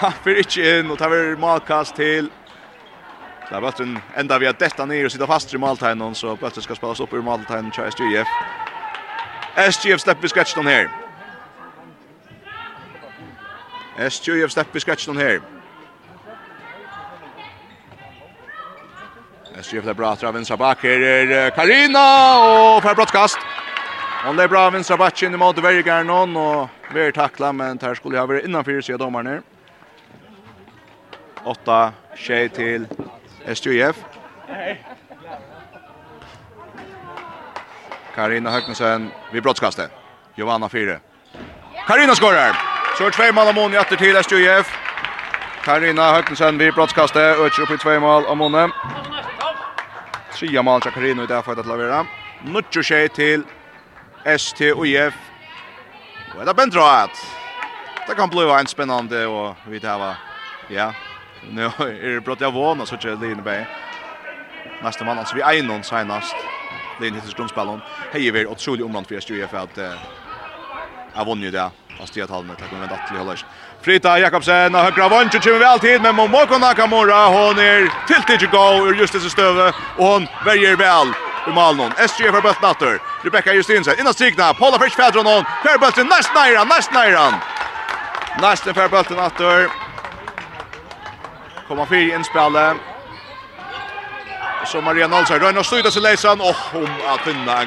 [0.00, 2.30] han Fritchen och tar vi malkast till
[3.50, 6.64] Där vart en ända vi har detta ner och sitta fast i måltajnen så plötsligt
[6.64, 8.28] ska spelas upp ur måltajnen Chelsea SGF
[9.72, 11.01] SGF släpper sketchen här
[13.98, 15.40] SG har steppet skratchen her.
[19.62, 22.04] SG har bra tra vinstra bak her er Karina
[22.40, 23.38] og fer broadcast.
[24.24, 28.16] Hon det bra vinstra bak inn mot Vergar någon och Ver tackla men där skulle
[28.16, 29.42] jag vara innanför sig domaren här.
[31.44, 32.86] 8 tjej till
[33.44, 33.96] SJF.
[38.14, 39.90] Karina Högnesen vid brottskastet.
[40.34, 41.00] Johanna Fyre.
[41.86, 42.71] Karina skorar.
[42.98, 44.68] Så er tvei mål av Moni etter til SJF.
[45.64, 48.66] Karina Høgnesen vid brottskastet, øker opp i tvei mål av Moni.
[50.34, 52.02] Tria mål til Karina i det for å lavere.
[52.44, 53.46] Nuttjo tjei til
[54.26, 55.16] STUF.
[56.34, 56.76] Og det er bent.
[58.06, 60.16] Det kan bli en spennende och vi tar.
[60.68, 60.92] Ja,
[61.50, 63.64] nå er det blott jag våner, så ikke Line Bay.
[64.82, 66.36] Neste mann, altså vi er noen senest.
[67.00, 67.82] Line hittis grunnspillene.
[68.12, 72.58] Hei, vi er utrolig omland for SJF at jeg vunner jo det av stiga talmet.
[72.58, 73.44] Tack om en dattlig hållars.
[73.82, 78.48] Frita Jakobsen och högra vant kommer väl tid men Momoko Nakamura hon är till till
[78.48, 81.08] go ur just det stöve och hon väljer väl
[81.46, 81.90] i Malnon.
[82.08, 83.00] SG för bult natter.
[83.22, 84.54] Rebecca Justinsen innan strikna.
[84.54, 85.44] Paula Frisch Fedron hon.
[85.62, 87.34] För bulten näst nära, näst nära.
[88.40, 89.68] Näst för bulten natter.
[91.68, 92.74] Kommer fyra inspelade.
[94.66, 97.62] Så Maria Nolsson rör och slutar sig läsan och hon att finna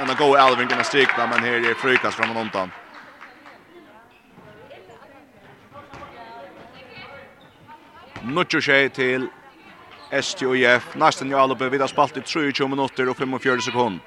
[0.00, 2.70] en god Alvin kan strikna men här är frukast från honom.
[8.22, 9.28] Nuttjo tjej til
[10.20, 10.94] STOF.
[10.94, 14.00] Nästan i Alebe, vi har spalt i 23 minutter og 45 sekund.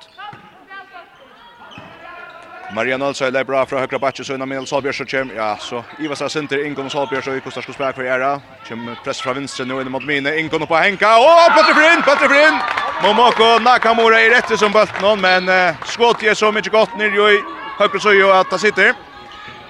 [2.73, 6.15] Maria Nolsøy leier bra fra høyre bakke, så innan Minel Solbjørs kjem, ja, så Iva
[6.17, 8.31] sa sinter, Ingon og Solbjørs og Ikostar skulle spille for Gjera.
[8.65, 12.05] Kjem press fra vinstre nå inn mot Mine, Ingon opp Henka, og Petter for Petter
[12.07, 12.81] Bøtter for!
[13.03, 17.41] Momoko Nakamura i rette som bøtten, men uh, skått er så mye godt nere i
[17.77, 18.93] høyre søy og at han sitter.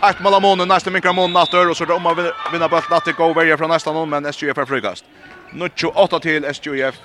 [0.09, 2.15] Ett mål av månen, nästa minkra månen nattör och så är det om man
[2.51, 5.05] vinner bult natt till go värja från nästa någon men SJF är frukast.
[5.51, 6.95] Nu 28 till SJF.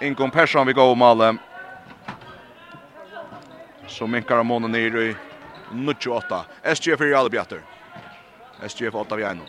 [0.00, 1.36] Ingon Persson vi går om alla.
[3.86, 5.16] Så minkar månen ner i
[5.98, 6.44] 28.
[6.62, 7.60] SJF är i alla bjatter.
[8.62, 9.42] SJF 8 vid är nu.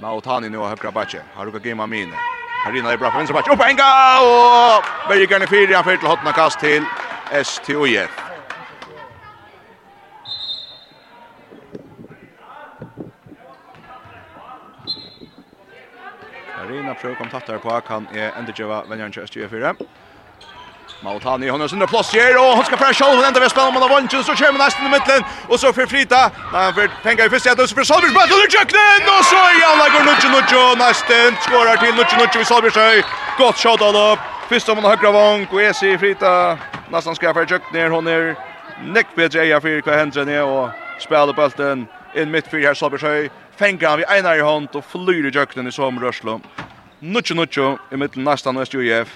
[0.00, 1.22] Mautani nu har högra backe.
[1.34, 2.14] Har du gima mine.
[2.64, 3.52] Karina är bra för vänster backe.
[3.52, 3.86] Upp en gång!
[4.22, 6.84] Och Bergen är fyra, han fyrt till hotna kast till
[7.44, 8.25] STOF.
[17.06, 19.70] Prøv kom tattar på kan er endegeva venjan til Østjø4.
[21.04, 23.74] Mautani, han er sinne plass her, og han skal fra sjål, han ender ved spillet,
[23.74, 26.96] man har vant, så kommer nesten i midtlen, og så for Frita, nei, han får
[27.04, 30.32] penga i første, og så for Salbjørs, men under kjøkkenen, og så i anlegger Nucci
[30.34, 33.02] Nucci, nesten, skårer til Nucci Nucci ved Salbjørsøy,
[33.38, 36.34] godt shot all opp, første om han har høyre vank, og Esi Frita,
[36.90, 38.32] nesten skal fra kjøkkenen, hun er
[38.82, 41.86] nekk bedre eier for hva hendren er, og spiller bølten
[42.18, 43.28] inn midt for her Salbjørsøy,
[43.60, 46.40] fenger han ved Einar i hånd, og flyr i kjøkkenen i sommerrørslo.
[46.98, 49.08] Nuccio Nuccio i mitten nästan och SJF.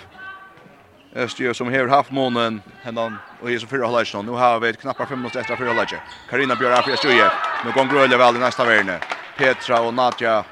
[1.14, 4.32] SJF som har haft månen händan och är så fyra halvlek nu.
[4.32, 5.94] har vi knappar fem minuter efter fyra halvlek.
[6.30, 7.32] Karina Björn för SJF.
[7.64, 8.98] Nu går Grölle väl i nästa värne.
[9.36, 10.44] Petra och Nadja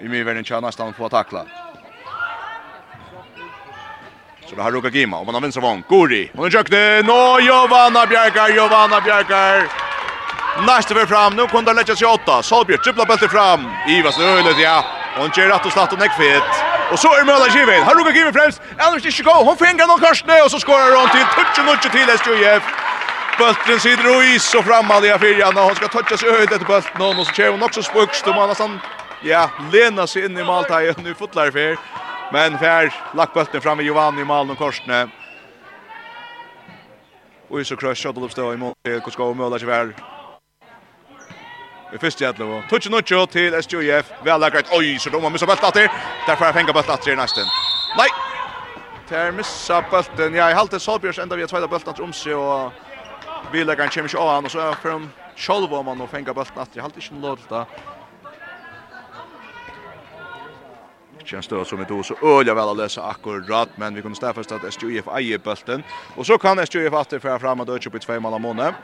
[0.00, 1.44] i min världen kör nästan på att tackla.
[4.46, 5.82] Så det har Ruka Gima och man har vinstra vång.
[5.88, 6.30] Gori.
[6.34, 7.02] Hon är jökne.
[7.02, 9.68] Nå Jovanna Bjarkar, Jovanna Bjarkar.
[10.66, 11.36] Nästa vi fram.
[11.36, 12.42] Nu kunde det lägga sig åtta.
[12.42, 13.60] Solbjörn trippla bulten fram.
[13.88, 15.01] Ivas ölet ja.
[15.16, 16.42] Hon han rätt och slatt och näck fet.
[16.92, 17.82] Och så är Möller Kivein.
[17.82, 18.62] Han rukker Kivein fremst.
[18.78, 19.32] Ellers inte gå.
[19.32, 21.26] Hon fänger någon korsne och så skårer han til.
[21.36, 22.62] Tutsi nutsi till SJF.
[23.38, 27.02] Bulten sitter och is og frammalliga i og Hon ska toucha sig høyt efter bulten.
[27.02, 28.80] Och så kör hon också spukst, og man nesten,
[29.22, 31.76] ja, lena sig in i maltaien, nu fotlar för.
[32.32, 35.08] men fär lagt bulten fram i Giovanni i malen og korsene.
[37.50, 39.92] Og så krøst, kjøttelupstå i mål, til Kotskov og Møller Kivein
[41.94, 42.62] i første jætle.
[42.70, 44.12] Tutsi Nuccio til SJF.
[44.24, 44.68] Vel er greit.
[44.72, 45.88] Oi, så de har missa bøtt atter.
[46.26, 47.48] Derfor har fenga bøtt atter i nesten.
[47.98, 48.08] Nei!
[49.10, 50.34] Der missa bøtten.
[50.34, 52.72] Ja, i halte Solbjørs enda vi har tveida bøtten atter om seg, og
[53.52, 56.32] bileggeren kommer ikke av han, og så er for dem sjolv om han og fenga
[56.36, 56.80] bøtten atter.
[56.80, 57.64] Jeg halte ikke noe lov til det.
[61.22, 64.64] Kjenns det som ett så ölja väl att läsa akkurat men vi kunde stäffa att
[64.64, 65.82] SJF äger bulten
[66.16, 68.74] och så kan SJF åter föra fram och döda upp i två mål av månaden.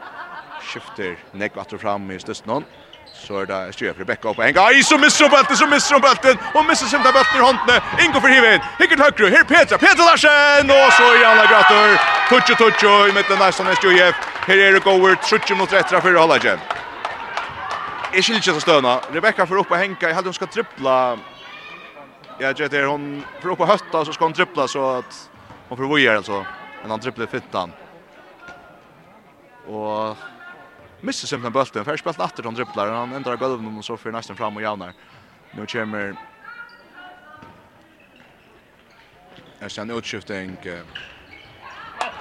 [0.63, 2.65] Skifter nekvatter fram i stösten
[3.27, 4.67] så er det styr för backa upp en gång.
[4.67, 7.81] Aj så missar bulten, så missar bulten och missar sin där bulten i håndene.
[8.05, 8.61] Ingo för hiven.
[8.79, 9.37] Hikkert högre.
[9.37, 12.01] Här Petra, Petra Larsen och så är alla gratter.
[12.29, 14.15] Tutsi, tutsi, i midten där som är styr.
[14.47, 16.59] Det goer trutsi mot rättra för hålla Jeg
[18.13, 19.01] Är ikke så stöna.
[19.13, 19.97] Rebecca får upp och hänga.
[20.01, 21.19] jeg hadde hun skal trippla.
[22.41, 25.31] Jeg vet det hon får opp og hötta så skal hun trippla så att
[25.69, 26.47] hun får vojer alltså.
[26.83, 27.73] Men han tripplar fittan.
[29.67, 30.17] Och
[31.01, 31.85] missar simpelthen bulten.
[31.85, 32.93] Färs spelt åter han dribblar.
[32.93, 34.93] Han ändrar gulven og så för nästan fram och javnar.
[35.51, 36.17] Nu kommer
[39.61, 40.57] Jag ser en utskiftning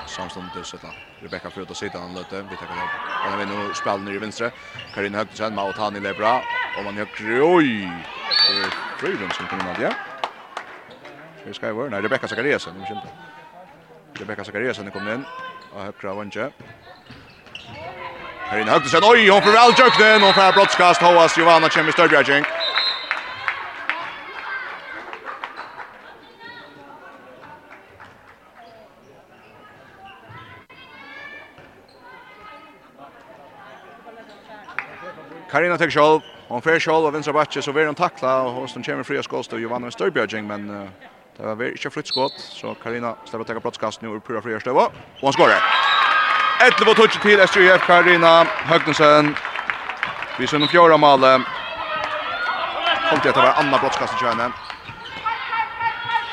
[0.07, 0.85] samstundes att
[1.21, 2.41] Rebecca får ut och sitta han löte.
[2.41, 4.51] Vi tar Och han vi och spelar ner i vänstra.
[4.93, 6.41] Karin Högtsen med att han i lebra
[6.77, 7.07] och man gör
[7.55, 7.89] oj.
[8.99, 9.93] Freedom som kommer att ja.
[11.45, 13.11] Vi ska vara när Rebecca Zachariasen, nu skymtar.
[14.13, 15.25] Rebecca Zachariasen kommer in
[15.73, 16.51] och högra vänster.
[18.49, 21.01] Här in högt sen oj hon för väl jökten och för broadcast.
[21.01, 22.43] Hoas Giovanna Chemi Störbjärging.
[35.51, 38.67] Karina tek sjálv, hon fer sjálv av vinstra backe så ver hon tackla och hon
[38.67, 40.89] som kommer fria skott och Giovanna Störbjärging men uh,
[41.37, 44.59] det var väl inte flytt skott så Karina släpper ta broadcast nu ur pura fria
[44.59, 45.61] stöva och hon skorar.
[46.61, 49.35] 11 og touch til SJF Karina Høgnesen.
[50.39, 51.35] Vi ser noen fjorda male.
[53.09, 54.47] Kom til at det var Anna Brottskast i kjønne.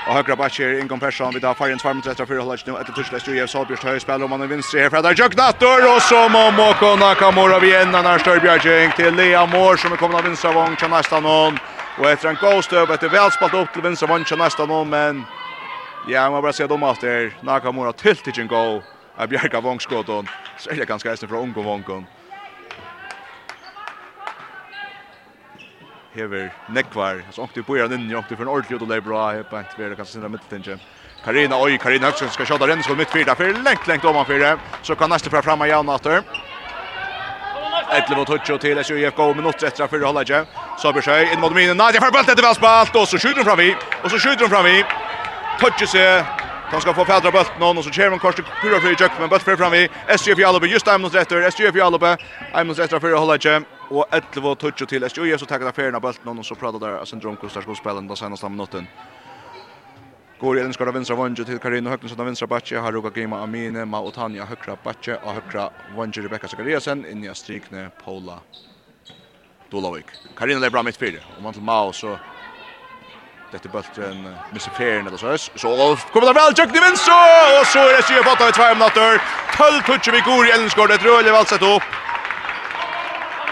[0.07, 2.67] Og høyre bakker Ingon Persson, vi tar Farjens varmt etter fyrre holdet.
[2.67, 6.01] nå, etter Tursle SJF Salbjørst Høy, spiller om han i vinstre her, Fredrik Jøknator, og
[6.09, 10.29] så må Moko Nakamura vi enda nær Størbjergjeng til Lea Mår som er kommet av
[10.29, 11.61] vinstre vong til neste noen,
[11.99, 15.25] og etter en god støv, etter velspalt opp til vinstre vong til neste noen, men
[16.09, 19.61] ja, jeg må bare se dem at der, Nakamura tilt ikke en god, av Bjerga
[19.61, 20.29] vångskåten.
[20.59, 22.07] Så är det ganska hästen från Ungo Vångon.
[26.13, 27.23] Hever Nekvar.
[27.31, 29.37] Så åkte på er inn, Åkte för en ordentlig och det är bra.
[29.37, 30.81] Jag på ett värde kanske sina mittfältet.
[31.25, 32.83] Karina, oj, Karina Högström ska köta den.
[32.83, 34.59] Så mittfältet för längt, längt han det.
[34.83, 36.23] Så kan nästa fram av Jan Atter.
[37.91, 40.47] Ettle mot Hutcho till SJFK något minutter efter för hålla jag.
[40.79, 41.77] Så blir sig in mot minen.
[41.77, 43.77] Nej, det får bollen till Valspalt och så skjuter de fram vi.
[44.03, 44.85] Och så skjuter de fram vi.
[45.61, 46.25] Hutcho se
[46.75, 49.13] De ska få fädra bulten någon och så kör man kors till Pura för Jöck
[49.21, 49.89] men bult för fram vi.
[50.19, 51.51] SGF Jalobe just där mot rätter.
[51.51, 52.17] SGF Jalobe.
[52.55, 55.67] I'm mot rätter för att hålla igen och 11 och touch till SGF så tackar
[55.67, 58.49] affären av bulten någon och så pratar där alltså Dronko stark och spelen då senaste
[58.49, 58.87] minuten.
[60.41, 63.43] Går igen ska vänstra vånge till Karin och Högnes och vänstra backe har Roga Gema
[63.43, 68.39] Amine Ma och Tanja högra backe och högra vånge Rebecca Zakariasen in i strikne Paula
[69.71, 70.07] Dolavik.
[70.37, 72.19] Karina det bra mitt fyra och man till Mao så
[73.55, 75.37] efter bulten missar fären eller så här.
[75.37, 77.15] Så kommer det väl i Vinsson
[77.61, 79.23] och så är det 20 i två minuter.
[79.57, 80.51] 12 touch vi går i
[80.89, 81.83] det ett röle valt sett upp.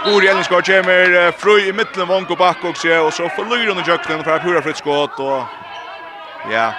[0.04, 3.74] Gori i Elmsgård kommer fru i mitten vank och back och så och så förlorar
[3.74, 5.42] den Jökni för att pura fritt skott och
[6.52, 6.72] ja.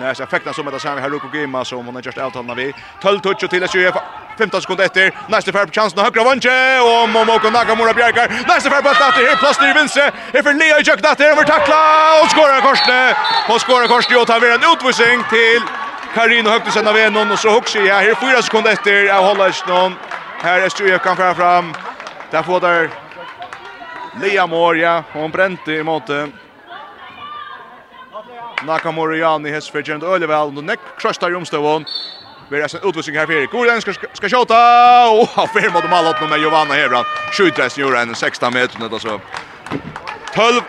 [0.00, 2.54] Nej, så effekten som det sen vi har Ruko Gimma som hon har just avtalna
[2.54, 2.74] vi.
[3.00, 3.92] 12 touch till 20
[4.38, 5.12] 15 sekunder etter.
[5.28, 8.28] Nästa färd på chansen av högra vanje och Momoko Nakamura Bjerkar.
[8.48, 10.12] Nästa färd på att det är plats i vänster.
[10.32, 11.82] Det för Leo i där över tackla
[12.22, 13.16] och skorar Korsne.
[13.48, 15.62] Och skorar Korsne och tar vi en utvisning till
[16.14, 19.94] Karin Högtesen av Enon och så hooks i här 4 sekunder efter av Hollandsson.
[20.42, 21.74] Här är Stuja kan fram fram.
[22.30, 22.90] Där får där
[24.22, 26.32] Lea Moria hon bränt i måten.
[28.64, 31.84] Nakamura Jani hesfer gjerne øyelig vel, og nekk krøstar i omstøvån,
[32.48, 36.30] Vi är en utvisning här för Koren ska ska skjuta och han får mot målet
[36.30, 37.04] med Giovanna Hebran.
[37.32, 39.20] Skjuter sen gjorde en 16 meter då så
[40.34, 40.60] 12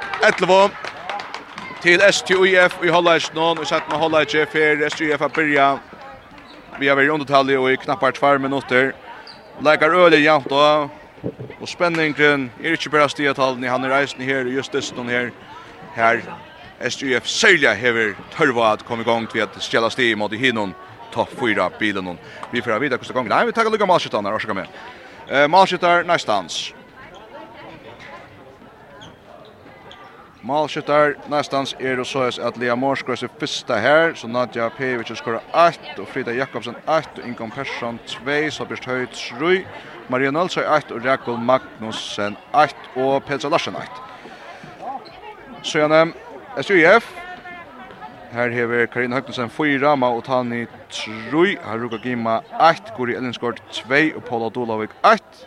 [0.42, 0.70] 11
[1.82, 5.80] till STUIF i Hollage någon och satt med Hollage for STUIF att börja
[6.80, 8.96] vi har varit undertal och i knappar 2 minuter.
[9.60, 10.90] Läkar öle jämt då
[11.62, 15.32] och spänningen är inte bara stigatalen i han är reisen här just det stund här
[15.94, 16.22] här
[16.90, 20.74] STUIF sälja hever törva att komma igång till att ställa stig mot i hinnon
[21.16, 22.18] topp 4 bilen.
[22.52, 23.30] Vi får vidare kosta det.
[23.30, 24.68] Nej, vi tar lucka matchen och så kommer.
[25.28, 26.74] Eh matchen nästans.
[30.46, 35.18] Malskjøttar næstans er og såes at Lea Morskås er fyrsta her, så Nadja Pevic er
[35.18, 39.66] skåra 1, og Frida Jakobsen 1, og Ingon Persson 2, så Bjørst Høyt 3,
[40.10, 43.90] Maria Nølsøy 1, og Rekul Magnussen 1, og Petra Larsen 1.
[45.64, 46.14] Så gjerne,
[46.62, 47.10] SUIF,
[48.36, 54.24] Her hever Karin Høgnesen 4, Ma Otani 3, Haruka Gima 8, Guri Ellingsgård 2 og
[54.28, 55.46] Paula Dolavik 8.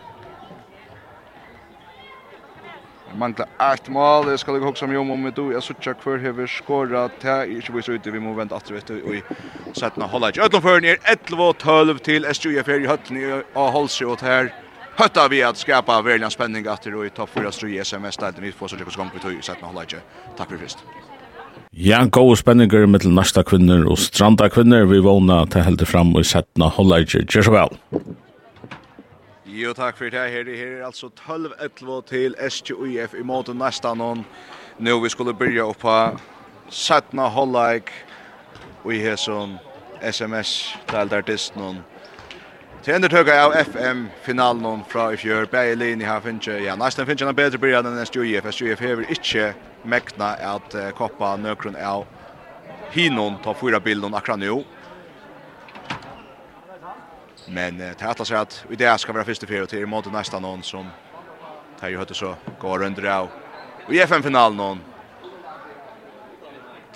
[3.10, 6.16] Jeg mangler 1 mål, det skal jeg huske om om om du, jeg sutja hver
[6.18, 10.28] hever skåret til, ikke bøys ute, vi må vente at vet du, og settene holder
[10.28, 10.44] ikke.
[10.44, 13.20] Øtlomføren er 11 og 12 til SJFR i høtten
[13.54, 14.48] og Holse og her.
[14.98, 18.42] Høtta vi at skapa veldig spenning at det er i topp 4 stru i SMS-stelten,
[18.42, 20.04] vi får så tjekkos gang på tog, settene holder ikke.
[20.40, 21.17] Takk for først.
[21.72, 24.86] Ja, gode spenninger mellom næsta kvinner og stranda kvinner.
[24.90, 27.26] Vi vågna til heldig fram og settna holdager.
[27.28, 27.78] Gjør så vel.
[29.46, 30.50] Jo, takk for det her.
[30.56, 34.24] Her er altså 12-11 til SGUF i måte næsta noen.
[34.78, 35.98] Nå vi skulle byrja oppa
[36.70, 37.90] settna holdager
[38.84, 39.56] og i hæsson
[40.02, 40.52] sms
[40.88, 41.82] til heldartist noen.
[42.78, 47.06] Til enda tog av FM finalen fra i fjør, Berlin i her finnes Ja, nästan
[47.06, 48.78] finche en bedre början enn nästa år.
[48.80, 49.54] hever ikke
[49.84, 52.06] mekna at uh, koppa nøkron av
[52.90, 54.64] Hinon ta fyra bilden akkurat nu.
[57.48, 60.38] Men uh, til är alltså att i det ska vara första fyra i måte nästa
[60.38, 60.86] noen som
[61.80, 63.28] tar jo hade så går under av.
[63.86, 64.80] Och i FM finalen någon.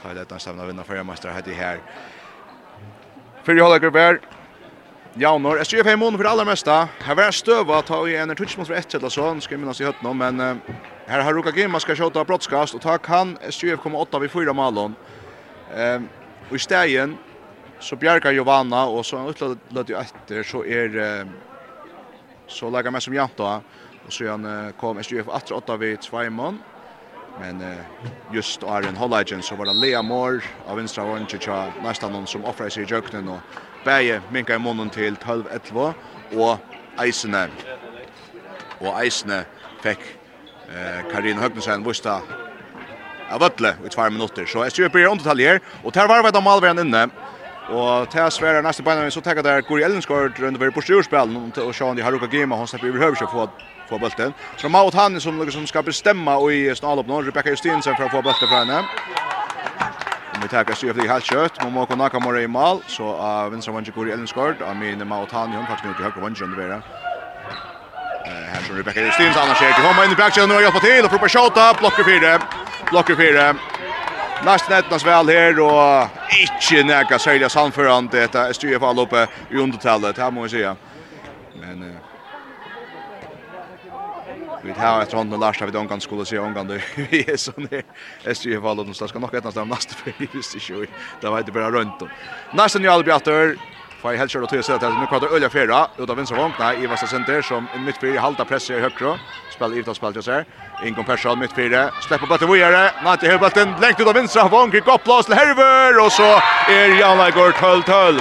[0.02, 1.80] Tar det nästan att vinna förra mästare her.
[3.44, 4.20] Fyrir jag håller
[5.20, 6.74] Ja, når jeg styrer på en måned for det aller meste.
[7.04, 9.80] Her var jeg støva ta i en touchmål for ett eller så, skal jeg minnes
[9.82, 13.76] i høttene, men uh, her har Ruka Gimma skal kjøta brottskast, og ta kan styrer
[13.76, 14.94] komme åtta vid fyra malen.
[15.68, 16.06] Um,
[16.48, 17.18] og i stegen,
[17.76, 21.34] så bjergar Giovanna, og så utlød jo etter, så er uh,
[22.48, 23.58] så lager meg som jant da,
[24.06, 26.56] og så han uh, kom styrer for atra åtta vid Sveimon,
[27.36, 32.24] men uh, just Arjen Hollagen, så var det Lea Moore av Vinstra Vange, nesten noen
[32.32, 35.92] som offrer seg i jøknen, og bæje minka i munnen til 12-11
[36.38, 36.58] og
[37.02, 37.48] eisene
[38.82, 39.44] og eisene
[39.82, 40.02] fikk
[40.70, 42.20] eh, Karin Høgnesen vusta
[43.32, 44.46] av Vøtle i tvær minutter.
[44.46, 47.06] Så jeg styrer på undertallet her, og der var vi da malveren inne.
[47.72, 50.82] Og til jeg sverer neste beina så tenker jeg der Guri Ellenskård rundt over på
[50.82, 53.46] styrspillen og Sean i Haruka Gima, han slipper i behøver ikke få,
[53.88, 54.34] få bulten.
[54.56, 58.22] Så Maud Hanne som, som skal bestemme i snalopp nå, Rebecca Justinsen for å få
[58.26, 58.82] bulten fra henne.
[60.42, 61.62] Vi tar oss ju för helt kött.
[61.62, 64.56] Man måste kunna komma i mål så av vänstra vänster går i Ellen skort.
[64.60, 66.74] I mean Mautani hon faktiskt nu till höger vänster under vara.
[68.26, 71.04] Eh här som Rebecca Justins annars ser till hemma in i backchannel nu hjälpa till
[71.04, 72.42] och propa shota blocker fyra.
[72.90, 73.54] Blocker fyra.
[74.44, 76.08] Last nätnas väl här och
[76.40, 80.76] inte näka sälja samförande detta är styr för alloppe i undertalet här måste jag säga.
[81.60, 82.11] Men Uh,
[84.64, 86.74] Vi tar rond med Lars då kan skulle se Ongan då.
[87.10, 87.82] Vi är så där.
[88.24, 90.86] SJ har då någonstans ska nog ett nästan nästa för just i ju.
[91.20, 92.08] Det var inte bara runt då.
[92.52, 93.56] Nästa ny Albi åter.
[94.02, 96.86] Får helt kört att se att nu kvartar Ölja Fera ut av vänster vånkna i
[96.86, 99.18] Vassa Center som en mittfyrare halta press i högra.
[99.54, 100.44] Spel ut av spel just här.
[100.84, 102.90] Inkom Persson mittfyrare släpper bollen vidare.
[103.04, 107.30] Nante bollen längt ut av vänstra vånk i kopplas till Herver och så är Janne
[107.30, 108.20] går 12-12.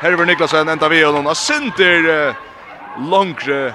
[0.00, 1.34] Herver Niklasen ända vid honom.
[1.34, 2.34] Center
[3.10, 3.74] långre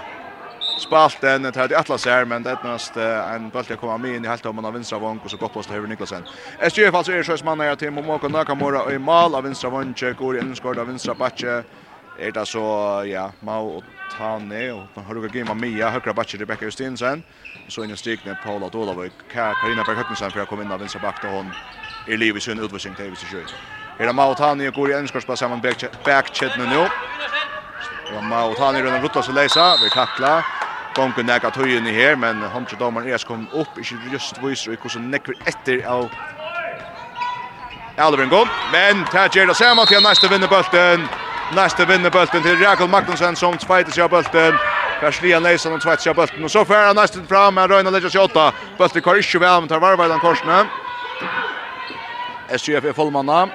[0.77, 4.25] spalt den till att Atlas här men det näst en boll jag kommer med in
[4.25, 6.23] i halta om man vänstra vång och så går post över Niklasen.
[6.59, 10.39] SJF alltså är sjäs man är till Momoko Nakamura i mål av vänstra vång går
[10.39, 11.63] in skor av vänstra backe.
[12.17, 13.85] Är det så ja, Mau och
[14.17, 17.23] Tane och man har lugga med Mia högra backe Rebecca Justinsen.
[17.67, 20.99] Så in i stikne Paula Dolavik, Karina Berg Höggensen för att komma in av vänstra
[20.99, 21.53] back då hon
[22.05, 23.45] är liv i sin utvisning till sig själv.
[23.97, 26.87] Är det Mau Tane går i en skor samman back back nu.
[28.13, 30.64] Ja, Mau Tane runt rutta så läsa, vi tacklar
[30.95, 35.09] gongu nega tøyene her, men hundra domaren er kom opp, ikkje just viser i hvordan
[35.11, 36.07] nekver etter av
[37.97, 41.05] Alveren Gold, men det gjør det samme til neste vinnerbølten.
[41.55, 44.57] Neste vinnerbølten til Rakel Magnussen som tveites seg av bølten.
[44.99, 48.11] Perslia Leisen og tveites seg av bulten, og så fer han fram, men Røyna legger
[48.11, 48.49] seg åtta.
[48.79, 50.65] Bølten kvar ikke vel, men tar varveidan korsene.
[52.55, 53.45] SGF er fullmanna,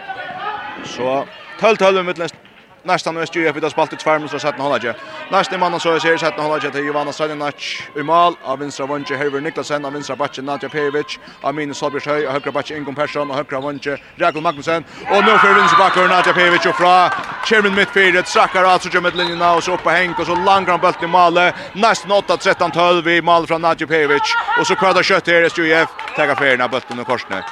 [0.89, 1.21] så
[1.61, 2.50] 12-12 mittlenst
[2.83, 4.95] nästan nu är jag för det spalt ut farmus och sätta hålla jag.
[5.31, 7.55] Nästan man så ser sätta hålla jag till Johanna Sadinac
[7.97, 12.27] i mål av vänstra vänster Herver Niklasen av vänstra backen Nadja Pevic av min Solberg
[12.27, 16.09] och högra backen Ingon Persson och högra vänster Rakel Magnussen och nu för vänstra backen
[16.09, 17.11] Nadja Pevic och fra
[17.45, 20.81] Chairman midfieldet Sakar alltså ju med linjen och så uppe Henk och så langar han
[20.81, 21.39] bulten i mål.
[21.73, 24.23] Nästan 8 13 12 i mål från Nadja Pevic
[24.61, 27.45] och så kvar kött här i Stjef tar affärerna bulten och korsne.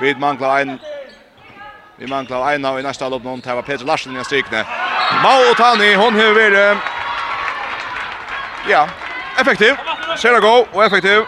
[0.00, 0.78] Vid manglar en
[1.98, 3.40] Vi manglar en av i nästa lopp någon.
[3.40, 4.64] Det var Peter Larsen i strykne.
[5.22, 6.78] Mau och Tani, hon har varit...
[8.68, 8.88] Ja,
[9.40, 9.74] effektiv.
[10.18, 11.22] Ser gå och effektiv.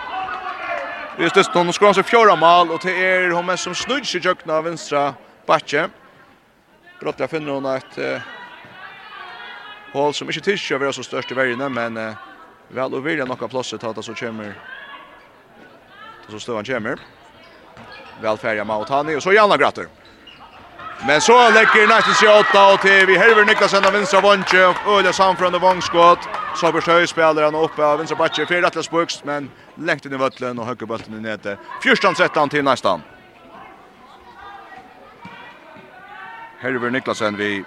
[1.19, 4.17] Vi är störst någon skrann så fjärde mål och det är hon mest som snudge
[4.17, 5.15] i jökna av vänstra
[5.47, 5.89] backe.
[7.01, 8.19] Brottla finner hon ett uh,
[9.93, 12.15] hål som inte tillkör vara så störst i världen men uh,
[12.69, 14.55] väl och vilja några platser ta så kommer
[16.29, 16.99] så stövan kommer.
[18.21, 19.87] Välfärja Mautani och så Janna Gratter.
[21.07, 24.99] Men så lägger nästan sig åtta och till vi Helver Niklasen av vänstra vånche och
[24.99, 26.19] Ulla Samfrön av vångskott.
[26.53, 26.89] Sabers
[27.43, 30.87] han uppe av vänstra backe för Atlas buks men längt in i vötlen och höger
[30.87, 31.59] bulten i nete.
[31.83, 33.03] Fjärstan sätter till nästan.
[36.57, 37.65] Helver Niklasen vi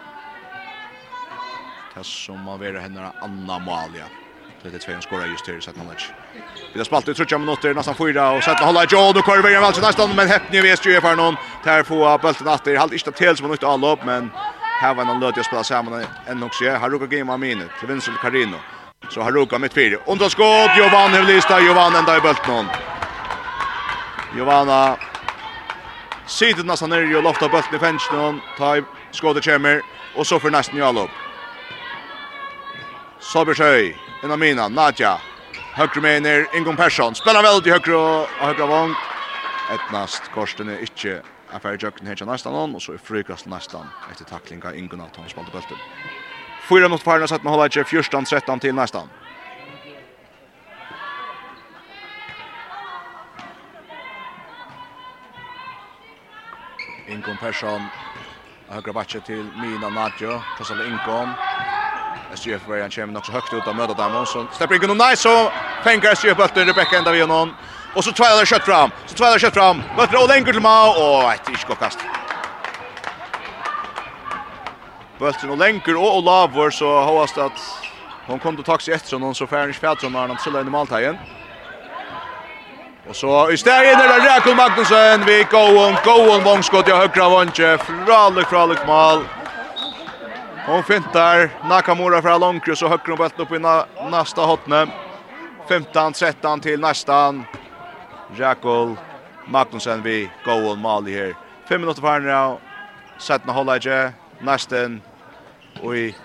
[1.93, 4.09] Tas som man vill henne anna Malia.
[4.63, 6.11] Det är det två skora just här så att match.
[6.73, 9.65] Vi har spalt i 30 minuter nästan fyra och sätta hålla Joe och Corey Williams
[9.65, 13.11] alltså nästan men häppni vi är för någon där på bulten att det halt inte
[13.11, 14.31] till som något upp men
[14.81, 17.87] här var någon löt jag spela samman en också jag har råkat gamea minut till
[17.87, 18.57] vänster Carino.
[19.09, 19.97] Så har råkat mitt fyra.
[20.05, 22.65] Och då skott Jovan Hevlista Jovan ända i bulten.
[24.37, 24.97] Jovana
[26.25, 28.41] Sitter nästan ner i lofta bulten i någon.
[28.57, 28.77] Ta
[29.11, 29.81] skottet kommer
[30.15, 31.09] och så för nästan i allop.
[33.19, 35.21] Sobersøy Innan mina, Nadja.
[35.73, 37.15] Högre mener Ingon Persson.
[37.15, 38.95] Spelar väl till högre och högra vång.
[39.69, 43.91] Ett näst korsten är inte affär jökten här nästan någon och så är frukast nästan
[44.11, 45.77] efter tacklinga Ingon att han spalte bulten.
[46.69, 49.09] Fyra mot Farnas sätt man håller inte 14 13 till nästan.
[57.07, 57.91] Ingon Persson
[58.67, 60.41] högra backe till Mina Nadjo.
[60.57, 61.37] Trossar Ingon.
[62.35, 65.15] SGF var han kommer också högt ut att möta dem och så släpper in nice
[65.15, 65.51] så
[65.83, 67.53] tänker SGF på att Rebecca ända vid någon
[67.95, 71.33] och så tvärlar kött fram så tvärlar kött fram Bötter och längre till Mao och
[71.33, 71.99] ett iskokast
[75.19, 77.59] Bulten och längre och Olavor så hoppas att
[78.27, 81.17] hon kom till taxi efter någon så färdig Fjadsson när han skulle in i måltagen
[83.09, 86.91] Och så i stället är det Rakel Magnusson vi går och går och vångskott i
[86.91, 87.77] högra vånche.
[87.77, 89.23] Fralik, fralik mål.
[90.67, 94.87] Och fintar Nakamura fra Longkru, så höcker hon bulten upp i na nästa hotne.
[95.67, 97.45] 15-13 till nästan.
[98.37, 98.95] Jakol
[99.47, 101.35] Magnussen vi goal mål här.
[101.69, 102.57] 5 minuter kvar nu.
[103.17, 105.01] Sättna hålla inte nästan
[105.83, 106.15] och i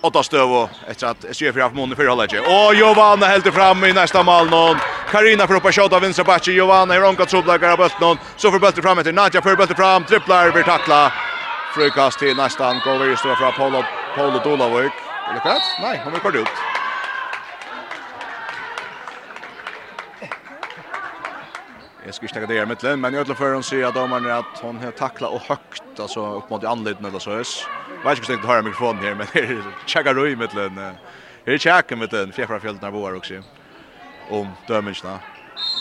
[0.00, 1.24] åtta stöv efter att
[1.62, 2.40] har för månen för hålla inte.
[2.40, 4.76] Och Giovanna helt fram i nästa mål någon.
[5.10, 6.54] Karina får upp shot av vänster backen.
[6.54, 10.50] Giovanna i ronka trubblar bulten så får bulten fram till Nadja för bulten fram tripplar
[10.50, 11.12] blir tackla
[11.76, 14.92] frukast till nästan går vi stå från Paul Paul Dolavik.
[15.30, 15.62] Eller rätt?
[15.82, 16.48] Nej, han kommer ut.
[22.06, 24.58] Jag ska stäcka det i mitten, men jag vill för hon ser att domaren att
[24.62, 27.68] hon har tacklat och högt alltså upp mot anledningen eller så hörs.
[28.04, 30.74] Jag vet inte om det har mikrofonen här men det är checkar i mitten.
[31.44, 33.34] Det är checkar mitten fjärran fjällen när var också.
[34.28, 35.18] Om dömningarna.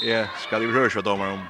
[0.03, 1.47] Jag ska ju höra vad domaren om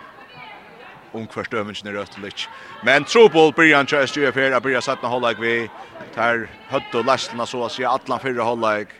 [1.15, 2.47] om kvart øvingen er røttelig.
[2.83, 5.57] Men Trobol blir han til SGF her, blir satt med hållag vi.
[6.15, 8.91] Der høtt og lastene så å si, atlan fyrre hållag.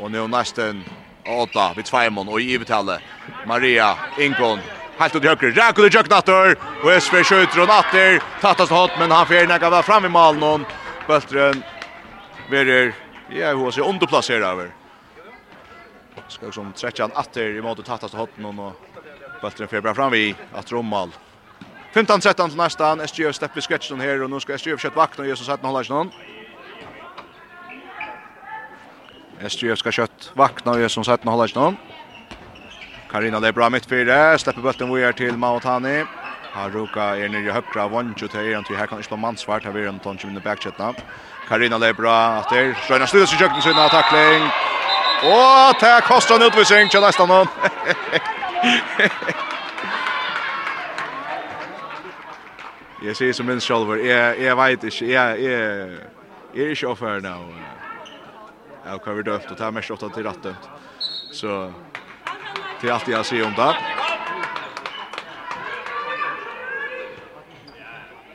[0.00, 0.84] Og nå nesten
[1.26, 3.02] åtta vid Tveimon og i ivetallet.
[3.46, 4.62] Maria Ingon
[4.96, 9.12] Helt ut i høyre, Rekul i kjøknatter, og SV skjøter og natter, tattast hot, men
[9.12, 10.64] han fer nekka var fram i malen, og
[11.04, 11.60] Bøltren
[12.48, 12.94] verer,
[13.28, 14.70] ja, hun ser underplasserer over.
[16.32, 18.96] Skal liksom trekja han atter i måte tattast hot, og
[19.42, 21.12] Bøltren fer bra fram i at rommal.
[21.94, 23.06] 15-13 til nästa.
[23.06, 25.96] SGF släpper sketchen här och nu ska SGF köra vakna och Jesus att hålla sig
[29.48, 31.76] SGF ska kött vakna och Jesus att hålla sig någon.
[33.10, 34.38] Karina det är bra mitt fyra.
[34.38, 36.04] Släpper vi er till Mautani.
[36.52, 38.64] Haruka är nere i högra vånju till Eiran.
[38.64, 39.64] till här kan inte slå mansvart.
[39.64, 40.94] Här är en ton som inne backchatta.
[41.48, 44.42] Karina det är bra att det Röna slutar sig kökten sina tackling.
[45.22, 47.46] Och det kostar en utvisning till nästa någon.
[53.06, 54.06] Jag ser som en själv.
[54.06, 55.04] Jag jag vet inte.
[55.04, 56.00] Jag är
[56.54, 57.54] är inte offer nu.
[58.86, 60.42] Jag kommer döpt och ta mest åtta till ratten.
[60.42, 60.68] dömt.
[61.32, 61.72] Så
[62.80, 63.76] till allt jag ser om det.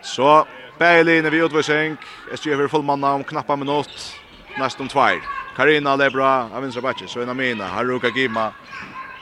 [0.02, 0.48] Så
[0.78, 1.98] Bäline vi utvisning.
[2.36, 4.22] SG över full manna om knappa minut.
[4.60, 5.08] Nästan två.
[5.56, 8.54] Karina Lebra, Avins Så Svena Mina, Haruka Gima,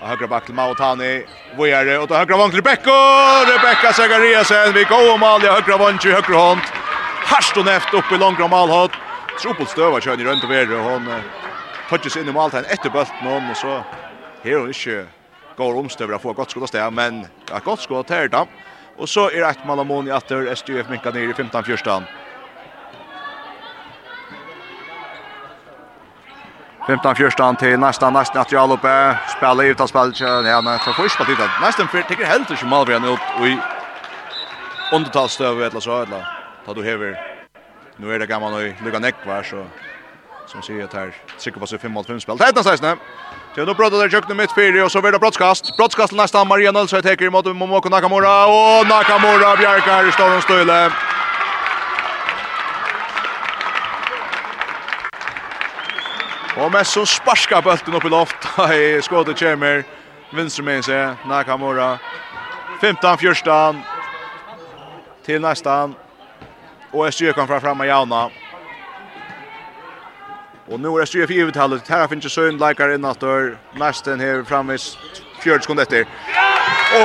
[0.01, 1.23] Högra back till Mautani.
[1.57, 2.91] Vojare och högra vång till Rebecca.
[3.53, 4.73] Rebecca Zachariasen.
[4.73, 6.73] Vi går om Alia högra vång till högra Harst
[7.25, 8.89] Harston efter upp i långra målhåll.
[9.41, 11.21] Tropelstöva kör ni runt över hon
[11.89, 13.83] touches in i målet efter bulten om och så
[14.43, 15.05] här hon inte
[15.57, 17.25] går omstöver att få gott skott där men
[17.55, 18.47] ett gott skott här då.
[18.97, 22.03] Och så är ett Malamoni åter SDF minkar ner i 15-14.
[26.87, 30.11] 15-14 till nästa nästa att jag uppe spelar ut att spela
[30.49, 33.47] ja men för första tiden nästan för tycker helt inte mal vi än upp och
[34.95, 36.27] undertalsstöv eller så eller
[36.65, 37.19] tar du över
[37.97, 39.65] nu är det gamla nu Luka Neck var så
[40.49, 42.37] som säger att här trycker på sig 5 mot 5 spel.
[42.37, 42.95] Tätna sig snä.
[43.55, 45.77] Så nu bröder där jökna mitt fyra och så vidare brottskast.
[45.77, 50.91] Brottskast nästa Maria Nilsson tar i Momoko Nakamura och Nakamura bjärkar i stormstöle.
[56.57, 58.35] Og med så sparska bulten upp i loft.
[58.73, 59.83] I skottet kommer
[60.31, 61.97] vänster med sig Nakamura.
[62.81, 63.81] 15 fjärstan
[65.25, 65.95] till nästan.
[66.91, 68.29] Och SJ kan fram fram Jauna.
[70.67, 71.55] Och nu är SJ för givet.
[71.87, 73.57] Här finns ju Sund likar in åter.
[73.73, 74.97] Nästan här framvis
[75.39, 76.05] 40 sekunder efter.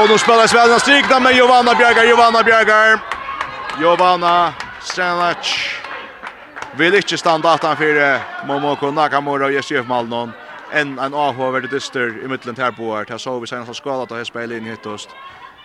[0.01, 2.99] Och nu spelar Sverige strikna med Giovanna Bjergar, Giovanna Bjergar.
[3.79, 5.84] Giovanna Stranac.
[6.79, 10.33] Vil ikke standa at han Momoko Nakamura og Jesjef Malnon.
[10.73, 13.19] En en avhåver dyster i mittlen här på här.
[13.19, 15.09] så vi senast av skala til Hespeil inn hittost.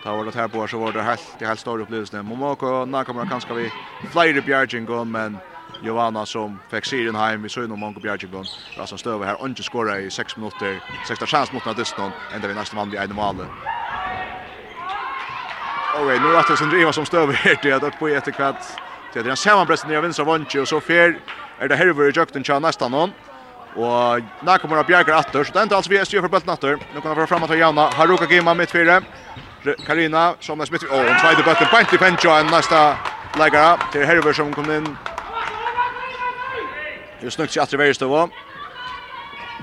[0.03, 2.25] Da var det här på så var det helt, det helt store opplevelsen.
[2.25, 3.71] Momoko Nakamura kanskje vi
[4.11, 5.39] flere bjergjengon, men
[5.81, 8.45] Giovanna som fick siren hem i Sjöno Mongo Bjergjebon.
[8.77, 10.79] Alltså stöver här och skora i 6 minuter.
[11.07, 12.11] Sexta chans mot Nadiston.
[12.35, 13.45] Ända vi nästan vann vid en mål.
[15.95, 19.23] Okej, nu är det som driver som stöver här till att på ett kvart Det
[19.23, 21.15] er en samanbrest nere av vinstra vantje, og så fer
[21.59, 23.13] er det herver i jøkten tja nestan hon.
[23.77, 26.51] Og nå kommer det bjerger atter, så det enda altså vi er styr for bøtten
[26.53, 26.77] atter.
[26.93, 28.99] Nå kan vi fram at Jana, Haruka Gima mitt fire.
[29.85, 32.83] Karina, som er smitt, Åh, en sveide bøtten, bant i pencha en nesta
[33.37, 34.87] leggara til herver som kom inn.
[37.21, 38.29] Jo snukt seg atter i stå.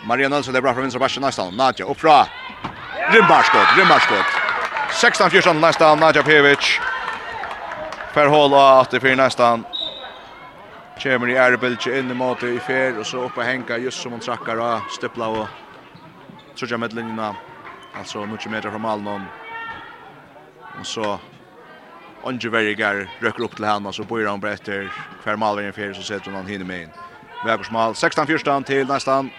[0.06, 1.54] Maria Nølsen, det er bra fra vinstra bæsje nestan.
[1.56, 2.26] Nadja, oppfra.
[3.14, 4.36] Rimbarskott, Rimbarskott.
[5.00, 6.76] 16-14 nestan, Nadja Pevic.
[8.16, 9.64] För hålla att det för nästan
[11.02, 14.20] kommer i Erbilge in i måte i fer och så uppe hänga just som hon
[14.20, 15.48] trackar och stippla och
[16.58, 17.34] trutja med linjerna
[17.98, 19.20] alltså nu meter från Malmö
[20.80, 21.18] och så
[22.22, 24.88] Onge Verigar röker upp till henne så börjar han berättar
[25.22, 26.90] kvar Malvin fer så sätter hon hinner med in.
[27.46, 29.30] Vägersmal 16-14 till nästan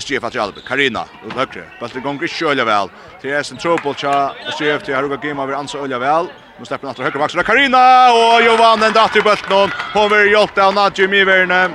[0.00, 1.64] SGF att Jalbe, Karina, ut högre.
[1.80, 2.88] Bulten gånger kjølja vel.
[3.20, 6.30] Til Esen tja SGF til Haruga Gima vil ansa ölja vel.
[6.60, 7.44] Nu släpper han åter högra backen.
[7.44, 9.70] Karina och Johan den datter bulten.
[9.94, 11.70] Hon vill hjälpa av Nadju Miverne.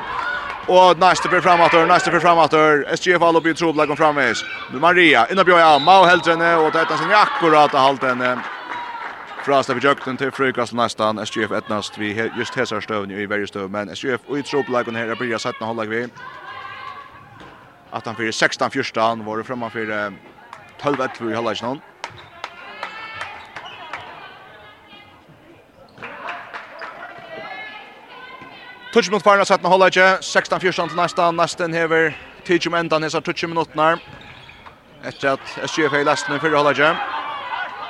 [0.67, 2.53] Och nästa för framåt och nästa för framåt.
[2.99, 4.45] SGF all upp i trubbel kom framvis.
[4.73, 8.39] Nu Maria inne på ja, Mau och det är sin akkurat att halta henne.
[9.45, 11.25] Frasta vi jökten till frukast nästan.
[11.25, 13.69] SGF ettnast vi just hesar stövn i varje stöv.
[13.71, 16.07] Men SGF i trubbel kom här blir satt när håller vi.
[17.91, 19.55] Att han för 16-14 var det för
[20.81, 21.81] 12-11 i halvleken.
[28.95, 31.31] Touch mot farna satt na hålla 16-14 til nästa.
[31.31, 32.13] Nästen hever
[32.47, 33.99] tidsjum endan så tutsch minutnar.
[35.03, 36.95] Efter at SGF har läst för hålla jag.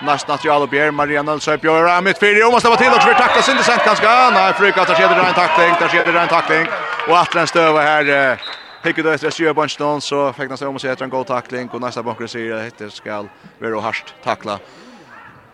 [0.01, 2.47] Nästa att jag Bjer, Maria Nölsö Björra mitt fyra.
[2.47, 4.29] Om man stäva till och för tackla sin sent ganska.
[4.33, 5.75] Nej, Fryka tar det där en tackling.
[5.79, 6.67] Där skedde där en tackling.
[7.09, 8.41] Och att den stöva här.
[8.83, 11.69] Hickar då efter SGF bunchen så fick nästa om sig efter en god tackling.
[11.69, 13.25] Och nästa bankare säger att det ska
[13.59, 14.59] vara hårt tackla.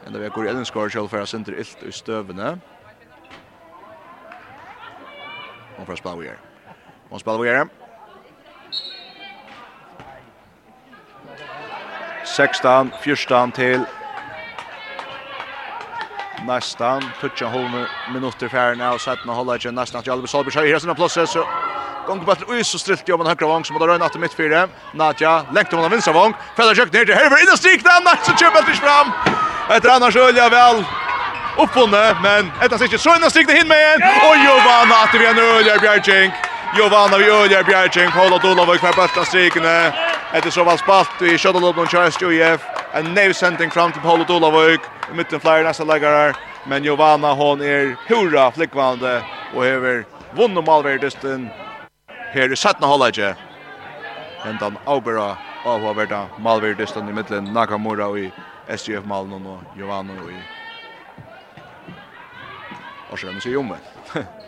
[0.07, 2.57] Ända vi går i en score själv för att inte ilt i stövene.
[5.81, 6.37] Hon får spela vidare.
[7.09, 7.67] Hon spelar vidare.
[12.25, 13.85] 16, 14 til
[16.45, 20.53] nästan toucha home minuter för nu så att man håller ju nästan att Jalbe Solberg
[20.53, 21.47] kör sina platser så
[22.07, 25.73] gång på bättre så strilt jobbar högra vång som har rönat mitt fyra Nadja längt
[25.73, 26.33] om den vänstra vång.
[26.57, 29.11] Fäller jag ner till Herber in och strik där matchen köper fram.
[29.77, 30.85] Ett annars ölja väl
[31.57, 34.01] uppfunne, men ett av så en stryk det hin med en.
[34.27, 36.33] Och Giovanna att vi en öljer Bjergink.
[36.75, 38.13] Giovanna vi öljer Bjergink.
[38.13, 39.93] Paula Dolova kvar bästa strykene.
[40.33, 42.61] Ett så var spalt i Shadowlob och Charles UF.
[42.93, 44.77] En new sending fram till Paula Dolova i
[45.13, 46.33] mitten flyer nästa läggare.
[46.67, 49.23] Men Giovanna hon är hurra flickvande
[49.55, 51.49] och över vunnit målvärdesten.
[52.33, 53.37] Här i sjätte hållet.
[54.43, 58.31] Hentan Aubera av Haverda, Malverdesten i mitten Nakamura i
[58.77, 60.60] SGF Malmö och Giovanna i
[63.11, 63.75] Och så måste ju om.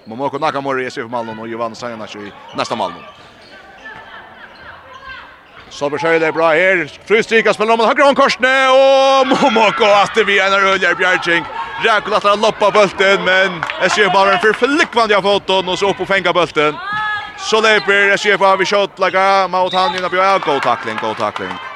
[0.05, 2.99] Momoko Nakamura i sig för Malmö och Jovan Sanjanac i nästa Malmö.
[5.74, 6.84] Så beskjøy det bra her.
[7.07, 11.47] Frustrika spiller om en hakker om korsene, og Momoko at vi er en rødgjær bjergjeng.
[11.82, 16.07] Rækola tar loppa bulten, men SJF bara för flikkvann av foton, og så opp og
[16.07, 16.78] fenga bulten.
[17.49, 21.72] Så leper SJF av i kjøtlaga, mot han innan på ja, god takling, god takling.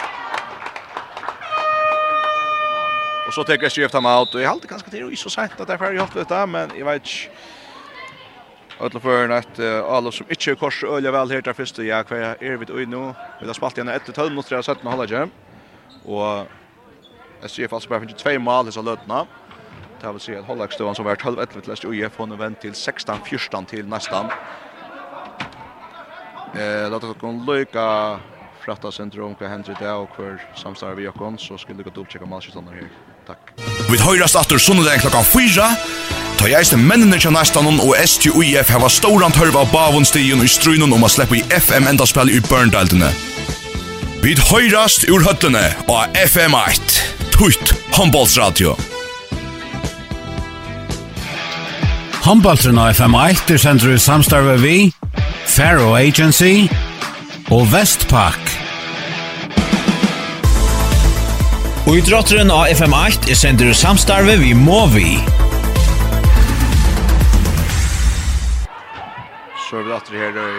[3.28, 4.36] Och så tar SJF ta out.
[4.36, 6.70] Och jag hade ganska tid och så sent att det är färdigt gjort detta men
[6.78, 7.10] jag vet inte
[8.80, 12.58] Alla för att alla som inte kors öliga väl här där första ja kvar är
[12.58, 15.30] vid och nu vi har spalt igen ett tal mot det sätt med hålla
[16.04, 16.48] och
[17.42, 19.28] SJF alltså bara för två mål i så lötna
[20.02, 23.88] Det vill säga att Hållagstövan som var 12-11 till SJF hon vänt till 16-14 till
[23.88, 24.26] nästan.
[26.56, 28.20] Eh, låt oss gå och lycka
[28.60, 32.12] fratta centrum kvar Henry där och kvar samstarv vi och så skulle det gå upp
[32.12, 33.07] checka matchen här.
[33.28, 33.50] Takk.
[33.92, 35.66] Vi høyrast atur sunnudag klokka 4.
[36.38, 40.94] Ta jeg eiste mennene til næstanon og STUIF hava stóran tørva av bavonstien i strunen
[40.96, 43.10] om a slippe i FM-endaspell i Burndaldene.
[44.24, 47.02] Vi høyrast ur høttene av FM1.
[47.36, 48.78] Tutt håndbollsradio.
[52.24, 54.78] Håndbollsradio FM1 er sender i samstarve vi,
[55.52, 56.70] Faro Agency
[57.52, 58.47] og Vestpak.
[61.88, 65.14] Og i drotteren av FM8 er sender samstarve vi må vi.
[69.64, 70.50] Så er vi atter her i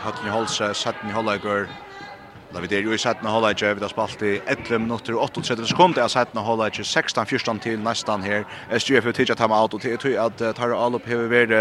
[0.00, 3.92] Hatten i Holse, Satten i Da vi er jo i Satten i Holleikør, vi har
[3.92, 8.44] spalt i 11 minutter og 38 sekunder av Satten i Holleikør, 16-14 til nesten her.
[8.72, 11.52] SGF er tidligere time out, og til jeg tog at Tara Alup har vært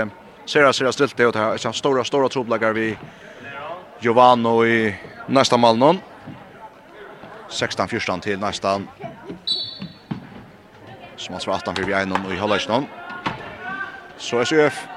[0.46, 2.96] sera, sera stilt det, og det er stora, stora troblagar vi
[4.00, 4.96] Giovanno i
[5.28, 6.00] nästa Malnon.
[7.52, 8.88] 16-14 til nästan.
[11.18, 12.86] Som alltså 18 för Bjärnum och i Hollandsson.
[14.18, 14.88] Så SUF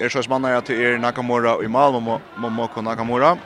[0.00, 3.36] er så smannar jag till er Nakamura och i Malmö Momoko Nakamura.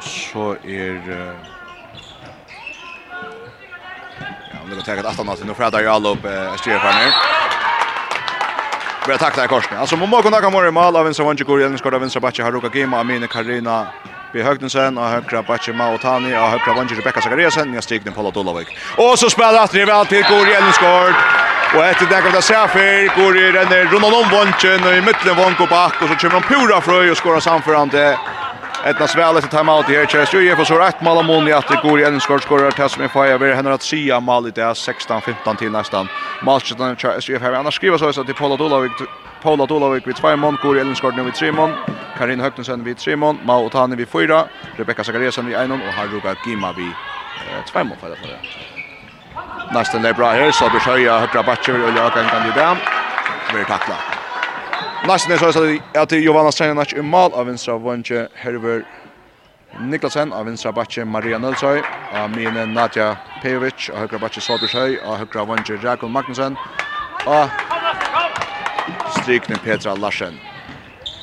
[0.00, 1.00] Så er
[4.52, 6.26] Ja, det har tagit 18 till nu för jag all upp
[6.58, 7.12] styr för nu.
[9.06, 9.78] Vi har tackat Korsne.
[9.78, 12.10] Alltså Momoko Nakamura i mål av en som vann ju går igen skor av en
[12.10, 13.86] Sabachi Haruka Gema Amine Karina
[14.32, 18.68] Bi Högnsen och högra Batche Maotani och högra Vanji Rebecca Zakariasen jag stigna Paula Dolavik.
[18.96, 21.14] Och så spelar att det väl till Gori Elmsgård.
[21.74, 25.36] Och efter det kan vi se Safir, Gori renner Ronald om Vanchen och i mitten
[25.36, 28.18] Vanko back och så kommer de pura fröj och skorar samförande.
[28.84, 31.82] Etna sväl efter timeout här Chelsea ju får så rätt mål om hon i att
[31.82, 35.70] Gori Elmsgård skorar test med Faja över henne att sia mål i det 16-15 till
[35.70, 36.08] nästan.
[36.42, 38.92] Matchen Chelsea har annars skriver så att det Paula Dolavik
[39.42, 41.74] Paula Dolavik vid 2 mån, Gori Ellenskort vid 3 mån,
[42.18, 44.44] Karin Högtensen vid 3 mån, Mao Otani vid 4,
[44.76, 46.92] Rebecca Zakariasen vid 1 mån och Haruka Gima vid
[47.66, 48.16] 2 mån för det.
[49.74, 52.76] Nästan är bra här så blir höja högra backen och jag kan kan ju där.
[53.52, 53.94] Blir tackla.
[55.06, 58.84] Nästan är så att Giovanna Strandnac i mål av vänstra vänster Herber
[59.80, 61.82] Niklasen av vinstra backe Maria Nilsøy,
[62.14, 66.58] av mine Nadja Pejovic, av høyre backe Sobrishøy, av høyre vanje Rakel Magnussen,
[67.24, 67.48] og
[69.22, 70.38] strykning Petra Larsen.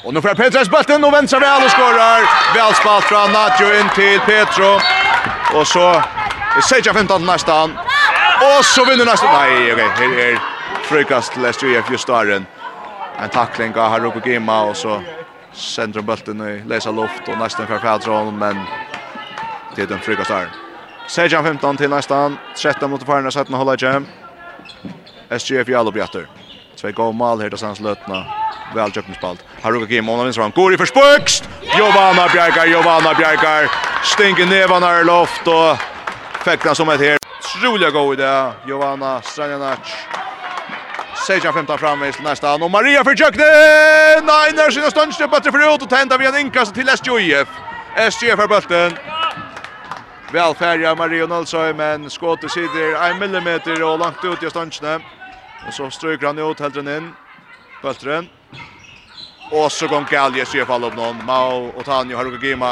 [0.04, 2.20] Och nu får Petra spalten och vänsar väl och skorar.
[2.56, 4.80] Väl spalt från Nadjo in till Petro.
[5.60, 5.89] Och så
[6.58, 7.72] är Seja 15 nästan.
[8.41, 9.30] Och så vinner nästan.
[9.34, 9.86] Nej, okej.
[9.86, 10.08] Okay.
[10.08, 10.39] Här är
[10.84, 12.43] frukast läst SJF just där.
[13.22, 15.02] En tackling av Haruko Gima och så
[15.54, 18.56] centrum bulten i läsa luft och nästan för Pedro men
[19.76, 20.50] det är den frukast där.
[21.08, 22.38] Seja 15 till nästan.
[22.56, 24.06] 13 mot Farnas 17 hålla jam.
[25.30, 26.28] SGF Jalobjatter.
[26.80, 28.25] Så jag mål här till sen slutna.
[28.75, 29.45] Väl köpt spalt.
[29.61, 30.51] Här rukar Kim Olavins fram.
[30.51, 31.49] Går i för spökst.
[31.77, 33.71] Giovanna Bjerkar, Giovanna Bjerkar.
[34.03, 35.77] Stinker nevarna i loft och
[36.63, 37.17] den som ett här.
[37.63, 38.51] Roliga gå i det.
[38.67, 39.80] Giovanna Stranjanac.
[41.27, 42.53] Sejan 15 framvis nästa.
[42.53, 43.43] Och Maria för Jökne.
[44.23, 47.47] Nej, när sina stunds bättre förut och tända via en inkast till SJF.
[47.95, 48.97] SJF för bulten.
[50.32, 54.99] Välfärja Mario Nolsson men skottet sitter 1 millimeter och långt ut i stundsne.
[55.70, 57.09] Men så stryker han ut, helter den inn.
[57.84, 58.30] Bølteren.
[59.53, 61.20] Og så går Galje i fall opp noen.
[61.28, 62.72] Mau, Otanio, Haruka Gima,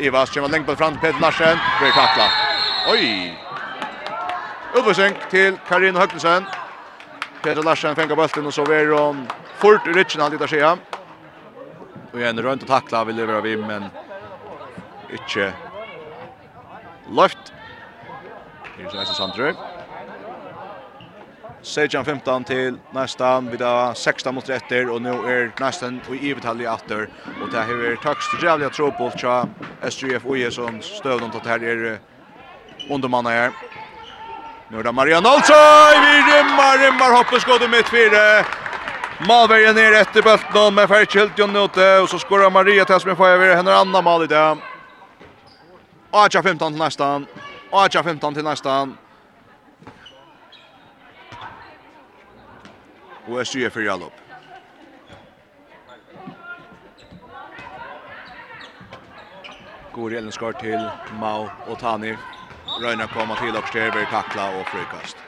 [0.00, 1.60] Ivas, kommer lengt på fram til Peter Larsen.
[1.76, 2.30] Blir kakla.
[2.88, 3.36] Oi!
[4.72, 6.48] Utvisning til Karin Høgnesen.
[7.44, 9.26] Peter Larsen fengar bølten og så verer hon
[9.60, 10.80] fort i rytsen han litt av
[12.14, 13.90] Og igjen rønt og takla vil levera vi, men
[15.12, 15.52] ikke
[17.12, 17.52] løft.
[18.78, 19.67] Her er så Sandrøy.
[21.62, 23.62] 16-15 til nästan vid
[23.94, 27.08] 16 mot rätter och nu är nästan i övertal åter
[27.42, 29.46] och det här är tackst jävligt tro på tja
[29.90, 31.98] SGF och är som stöd om att här är
[32.90, 33.50] undermanna här.
[34.68, 35.56] Nu är det Marian Olsson
[36.02, 38.44] vi rimmar rimmar hoppar skott med fyra.
[39.28, 43.28] Malberg ner efter bulten men Färkhilt ju nöte och så skorar Maria till som får
[43.28, 44.56] över henne andra mål i det.
[46.12, 47.26] 8-15 till nästan.
[47.70, 48.96] 8-15 till nästan.
[53.28, 54.20] og SG er fyrir allopp.
[59.92, 60.84] Går Ellen skar til
[61.18, 62.12] Mau og Tani.
[62.78, 65.24] Røyna koma til og Sterberg takla og frikast.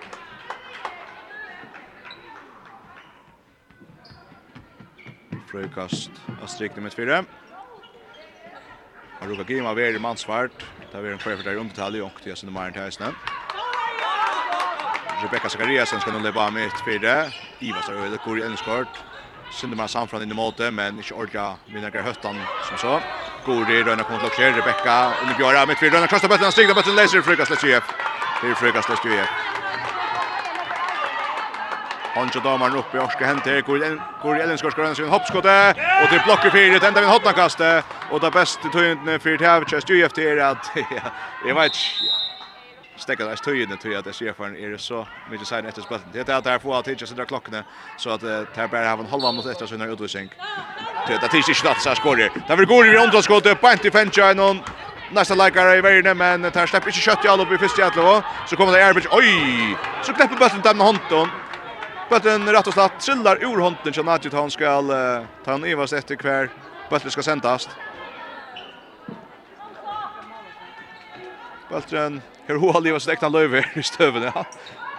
[5.50, 7.24] Frikast av strikning med fire.
[9.18, 10.54] Har Ruka Gima veri mannsvart.
[10.92, 13.10] Det er en kvarfart der omtale i ångtida sinne Maren Theisne.
[13.10, 13.39] Frikast.
[15.22, 17.24] Rebecca Zakariasen ska nu leva med ett fyra.
[17.60, 19.04] Iva så öde går i en skort.
[19.50, 23.00] Sindemann samfran in i måte, men ikke orka vinner höttan som så.
[23.44, 26.74] Gori, Røyna kommer til å till Rebecca under Björra med fyra röna krossar han stigna
[26.74, 27.80] bøtten, leser frukas läs ju.
[28.42, 29.24] Det frukas läs ju.
[32.14, 36.20] Hanjo damar uppe och ska hämta här går en går Ellenskors sin hoppskotte och til
[36.24, 40.70] blocker för det vi vid hotnakaste och det bästa tygnet för Tavchest ju efter att
[41.46, 41.76] jeg vet
[43.00, 46.04] stäcka där stöjen tror det ser chefen är så mycket sen efter spelet.
[46.12, 47.62] Det är där får att hitta så där klockan
[47.96, 50.30] så att där bara har en halv minut efter så när utrustning.
[51.06, 52.30] Det är inte snabbt så skorar.
[52.48, 54.60] Där vill gå i andra skott på inte fäncha någon
[55.12, 58.22] Nästa läkare i världen, men här släpper inte kött i all upp i första jättelå.
[58.46, 59.76] Så kommer det Erbridge, oj!
[60.02, 61.28] Så knäpper bötten där med hånden.
[62.10, 64.82] Bötten rätt och slatt trillar ur hånden så Nadjit han ska
[65.44, 66.48] ta en evast efter kvar.
[66.90, 67.68] Bötten ska sändas.
[71.70, 74.44] Bultren her ho har livas näktan löv i støven, Ja.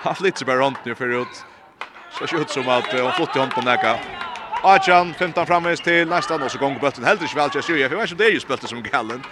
[0.03, 1.45] Han flytter bare rundt nu för ut.
[2.11, 3.99] Så skjut som att han flytter hånd på näka.
[4.63, 7.77] Ajan, 15 framvis till nästan og så gång heldig ikke vel til Chelsea.
[7.77, 9.23] Jeg vet ikke om det er just spelten som gallen.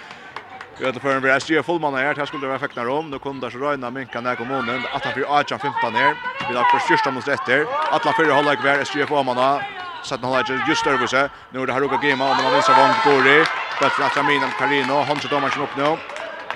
[0.79, 3.09] Vi vet hade en vi är styr fullmanna her, Här skulle det være fäktna rom.
[3.09, 4.81] Nå kunne det så röjna minka näka månen.
[4.93, 6.15] Atlan fyrir Ajan 15 her.
[6.49, 7.65] Vi har för fyrsta mot etter.
[7.91, 9.61] Atlan för hålla kvar styr på manna.
[10.03, 11.29] Sett han lägger just över sig.
[11.51, 13.45] Nu är det Haruka gima, og man viser vong vångt går i.
[13.79, 15.03] Bulten Atraminen Carino.
[15.07, 15.99] Han så domaren upp.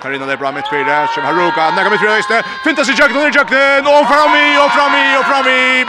[0.04, 1.06] Tar det bra mitt fyra.
[1.06, 1.70] Som Haruka.
[1.70, 2.46] Näka mitt fyra istället.
[2.64, 3.16] Fintas i jakten.
[3.16, 3.86] Under ner.
[4.00, 4.46] Och fram i.
[4.64, 5.16] Och fram i.
[5.18, 5.86] Och fram i.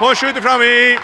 [0.00, 0.98] Och skjuter fram i.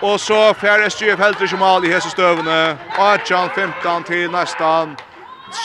[0.00, 2.76] Och så fjärde SGF helt i Kemal i Hesestövene.
[2.96, 4.96] 18-15 till nästan.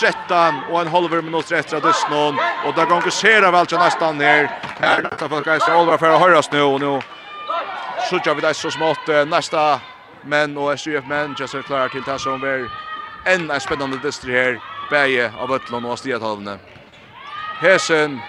[0.01, 2.35] 13 och en halver minut efter att någon
[2.65, 4.51] och där konkurrerar väl så nästan ner.
[4.79, 7.01] Här tar folk guys Oliver för att höras nu och nu
[8.09, 9.79] så vi det så smått nästa
[10.21, 12.69] men och SUF men just är klara till det som är
[13.25, 16.57] en spännande distri här bæje av Bøtlund og Stiathalvene.
[17.61, 18.19] Hesen,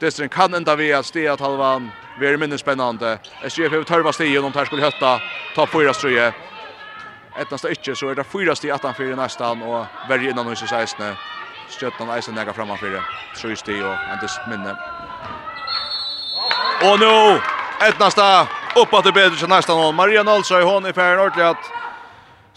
[0.00, 3.18] Distrin kan enda vi at Stiathalvan blir minne spennande.
[3.46, 5.18] SGF har tørva stien om her skulle høtta,
[5.54, 6.32] topp fyra strøye.
[7.38, 11.04] Etnast det ikke, så er det fyra sti 18-4 nestan, og verre innan hos 16.
[11.70, 13.04] Stjøtnan eisen nega framanfyrir,
[13.38, 14.74] trøy sti og endis minne.
[16.88, 17.12] Og nå,
[17.86, 21.70] etnast det oppa til bedre til nestan, Maria Nolsøy, hon i færen ordentlig at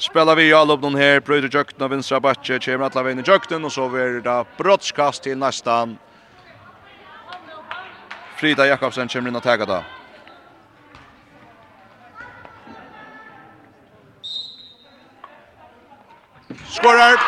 [0.02, 3.24] Spelar vi all upp någon här, bröder jökten av vinstra Batche kommer alla vägen i
[3.28, 5.98] jökten och så blir det brottskast till nästan.
[8.36, 9.84] Frida Jakobsen kommer in och taggar då
[16.66, 17.22] Skorar!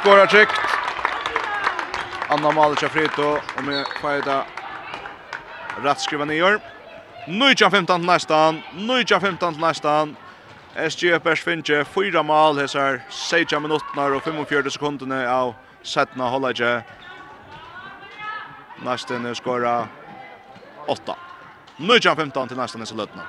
[0.00, 0.60] Skorar tryggt.
[2.28, 4.44] Anna Malic av Frito och med Fajda
[5.82, 6.60] rätt skriva ner.
[7.26, 10.16] 9-15 nästan, 9-15 nästan.
[10.74, 15.54] SGFS finner fyra mål hesar 16 minutter og 45 sekundene av
[15.86, 16.82] Setna Hollage.
[18.82, 19.86] Næsten skåra
[20.88, 21.14] 8.
[21.78, 23.22] Nu er 15 til næsten nisse løtene.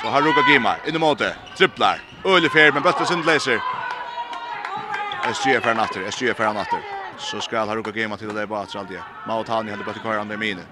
[0.00, 3.60] Så har Ruka Gima inn i måte, triplar, ølefer, men bøtte sin leser.
[5.30, 6.82] SGF er natter, SGF er natter.
[7.18, 9.02] Så skal Haruka Gima til det bare alt det.
[9.26, 10.64] Mautani hadde bøtte kvar andre mine.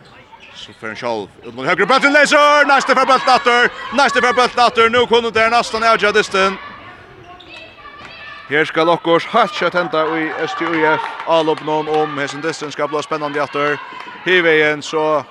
[0.58, 1.28] Så för en själv.
[1.44, 2.66] Ut mot höger bulten laser.
[2.66, 3.70] Nästa för bulten åter.
[3.96, 4.90] Nästa för bulten åter.
[4.90, 6.58] Nu kommer det nästan avgöra disten.
[8.48, 13.42] Her skal okkurs hatt kjøtt henta i STUF Alopnon om hesen distan skal bli spennende
[13.42, 13.76] atter.
[14.24, 15.22] Hiveien så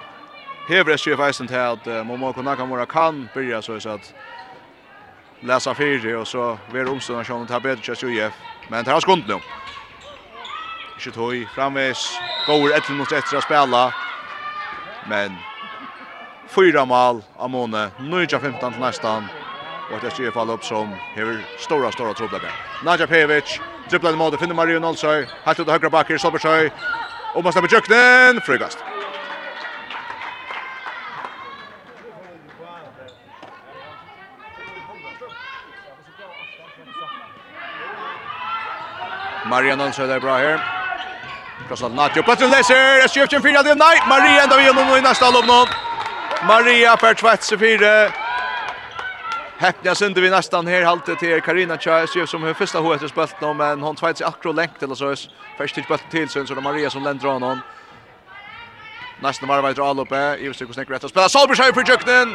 [0.68, 4.14] hever STUF eisen til at uh, Momoko Nakamura kan byrja så at
[5.42, 8.34] lesa fyri og så Ver omstående sjån til bedre til STUF.
[8.70, 9.42] Men det har skund nu.
[10.98, 12.20] Ikke tog framvis.
[12.46, 14.07] Går etter mot etter att spela.
[15.08, 15.40] Men
[16.52, 19.30] fyra mål av måne, 9-15 til nästan.
[19.90, 22.52] Och det ser fall upp som hever stora, stora trubbelare.
[22.84, 26.72] Nadja Pevic, dribblar i måte, finner Mario Nolsøy, hatt ut av høyre bakker, Solbergsøy,
[27.34, 28.84] og man stemmer tjøkkenen, frugast.
[39.48, 40.77] Marian Nolsøy, det er bra her.
[41.68, 42.24] Krossar Nacho.
[42.24, 43.02] Plötsligt läser.
[43.02, 43.64] Det skjuter en fyra.
[43.64, 44.08] Det nei, nej.
[44.10, 45.66] Maria ända vid honom i neste lopp nå.
[46.48, 48.12] Maria per tvetse i fyra.
[49.58, 53.54] Häppna synder vi nästan här halte till Karina Chais som hur första hotet spelt nu
[53.54, 55.16] men hon tvätts akkurat längt eller så.
[55.58, 57.60] Först till spelt till så det Maria som ländrar honom.
[59.20, 60.38] Nästan var vart all uppe.
[60.40, 61.84] I sig kusnek rätt att spela Salberg här för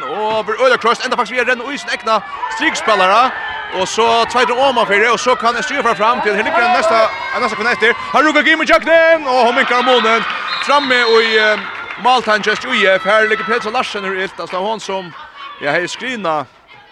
[0.03, 2.23] och för Öla Cross ända faktiskt vi är den och isen äkna
[2.55, 3.31] strikspelare
[3.79, 6.53] och så tvåter om man för det och så kan det styra fram till Henrik
[6.53, 7.09] nästa
[7.41, 7.93] nästa kan efter.
[7.95, 10.21] Han ruggar Jimmy Jöknen och hon minkar månen
[10.67, 11.57] framme och i
[12.03, 14.39] Maltan just UF här ligger Peter Larsen ur ilt.
[14.39, 15.11] Alltså hon som
[15.61, 16.45] jag har skrina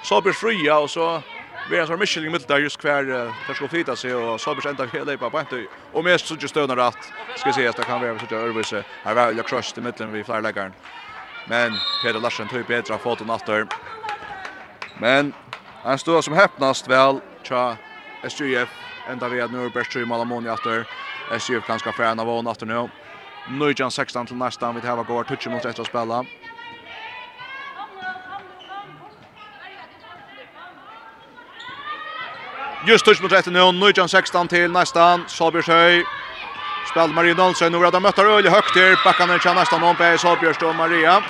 [0.04, 1.22] Salberg fria och så
[1.70, 4.86] Vi har så mycket mitt där just kvar där ska flytta sig och så bestämda
[4.86, 7.14] vi lepa på point Och mest så just stönar rätt.
[7.38, 8.84] Ska se att det kan vara så där överse.
[9.04, 10.74] Här var jag crush i mitten vid flera läggaren.
[11.46, 13.68] Men Peter Larsen tog bättre fot och natter.
[15.00, 15.34] Men
[15.84, 17.78] han står som häpnast väl tja
[18.24, 18.70] SJF
[19.10, 20.86] ända vid nu bäst i Malamoni efter.
[21.32, 21.92] SJF ganska
[22.22, 22.90] av var efter nu.
[23.60, 26.26] Nu är 16 till nästan vi det här går touch mot rätt att spela.
[32.86, 36.06] Just touch mot rätten nu, 19-16 till nästan, Salbjörshöj.
[36.92, 39.96] Spelade Maria Dahlsson, nu har de möttar Öle högt här, backar ner till nästan någon
[39.96, 41.24] på Salbjörstå och Maria.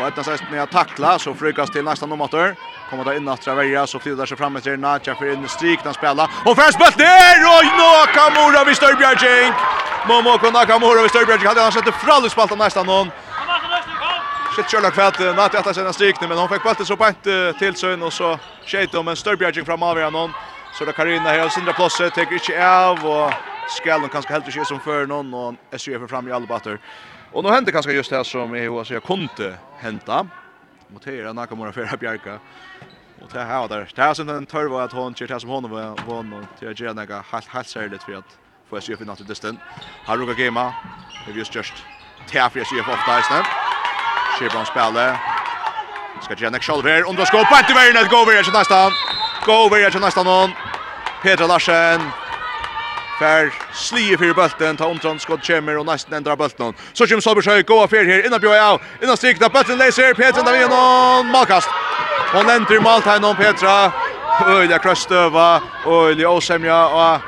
[0.00, 2.56] Och ett nästan med att tackla, så frykas till nästan någon åter.
[2.90, 5.92] Kommer där in att Traverja, så flyttar sig fram till Natja för in strik när
[5.92, 6.30] spela.
[6.44, 9.52] Och färs bött ner, och Nakamura vid Störbjörging!
[10.08, 13.10] Momoko Nakamura vid Störbjörging, hade han sett frallespalten nästan någon.
[14.56, 17.12] Shit Sherlock kvätt Natja att sina strik men hon fick bollen så på
[17.58, 20.30] till sön och så skjuter om en Störbjörging fram av någon.
[20.78, 23.32] Så det Karina här sindra plosset tar inte av och
[23.68, 26.78] skallen kanske helt inte som för någon och SJ för fram i alla batter.
[27.32, 30.26] Och nu händer kanske just det här som är vad jag kunde hända.
[30.88, 32.38] Motera Nakamura för att bjärka.
[33.22, 33.90] Och det här där.
[33.94, 36.68] Det här som den törva att hon kör det som hon var vann och till
[36.70, 38.38] att göra några helt helt särligt för att
[38.70, 39.58] få SJ för natten distan.
[40.04, 40.74] Har Ruka Gema.
[41.26, 41.74] Det är just just
[42.32, 43.46] Tafri SJ ofta i snäpp.
[44.38, 45.20] Shepard spelar.
[46.22, 48.90] Ska Janek Scholver under skopet i värnet går vidare till nästa.
[49.44, 50.52] Go over til nästa någon.
[51.22, 52.00] Petra Larsen.
[53.18, 56.74] Fær slie fyrir bulten, ta omtrand skott kjemmer og nesten endrar bulten.
[56.94, 60.52] Så kjem Solbergsøy, goa fyrir her, innan bjói av, innan strikna, bulten leiser, Petra enda
[60.52, 61.68] vi och malkast.
[62.32, 63.92] Hon entrer maltegnom Petra,
[64.46, 67.20] øyla krøstøva, øyla åsemja, og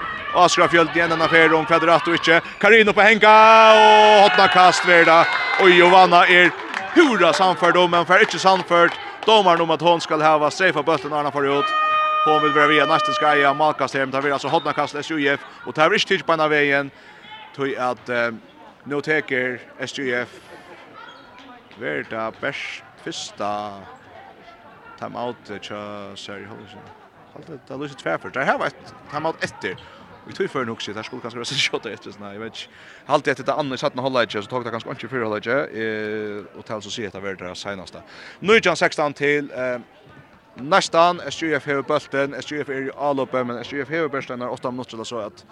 [0.45, 2.41] Askra Fjöld igen denna affär om kvadrat och inte.
[2.61, 5.27] Karino på Henka och hotna kast Verda.
[5.61, 6.51] Och Giovanna är
[6.95, 8.91] hurra samförd om men för inte samförd.
[9.27, 11.65] Domar om att hon ska häva strafa bulten Arna för ut.
[12.27, 15.41] Hon vill vara via nästa ska skaja Malkas hem tar vi alltså hotna kast SJF
[15.67, 16.91] och tar vi stitch på den vägen
[17.55, 18.11] tog att
[18.85, 20.29] nu teker SJF
[21.79, 23.73] Verda bäst första
[24.99, 26.79] timeout tja Sari Holsen.
[27.35, 28.33] Halt det där Lucas Fairford.
[28.33, 29.77] Där har ett timeout efter.
[30.27, 32.33] Vi tog för nog så där skulle kanske vara så shot efter såna.
[32.33, 32.69] Jag vet inte.
[33.07, 36.59] Halt det andra satt hålla inte så tog det kanske inte för hålla inte eh
[36.59, 38.03] och tal så ser det vart det senaste.
[38.41, 39.79] Nu är 16 till eh
[40.57, 42.91] Nästan SJF har bulten, SJF är i
[43.23, 45.45] uppe men SJF har bulten när 8 minuter så att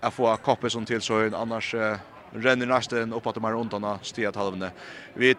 [0.00, 1.96] jag får koppen som till så annars eh,
[2.32, 4.70] renner nästan upp att de här rundarna stiga halvne.
[5.14, 5.36] Vi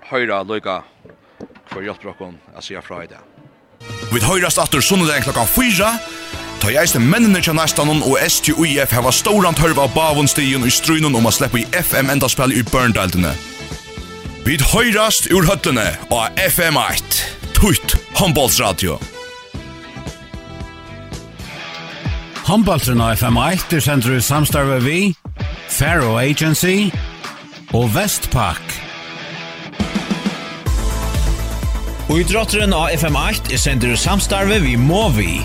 [0.00, 0.82] höra Luka
[1.66, 3.18] för hjälpbrocken att säga från idag.
[4.12, 5.88] Vi høyrast atter sunnudag klokka 4,
[6.60, 11.16] ta i eiste mennene til næstanen og STUIF heva storant hørva av bavonstien i strunen
[11.16, 13.34] om a sleppa i FM-endaspel i Burndeldene.
[14.44, 17.14] Vid høyrast ur høttene av FM1.
[17.56, 18.98] Tutt håndbollsradio.
[22.44, 24.98] Håndbollsen av FM1 er sendt i samstarve vi,
[25.72, 26.90] Faro Agency
[27.72, 28.60] og Vestpak.
[32.10, 35.38] Og idrotteren av FM8 er sender i samstarve vi Movi.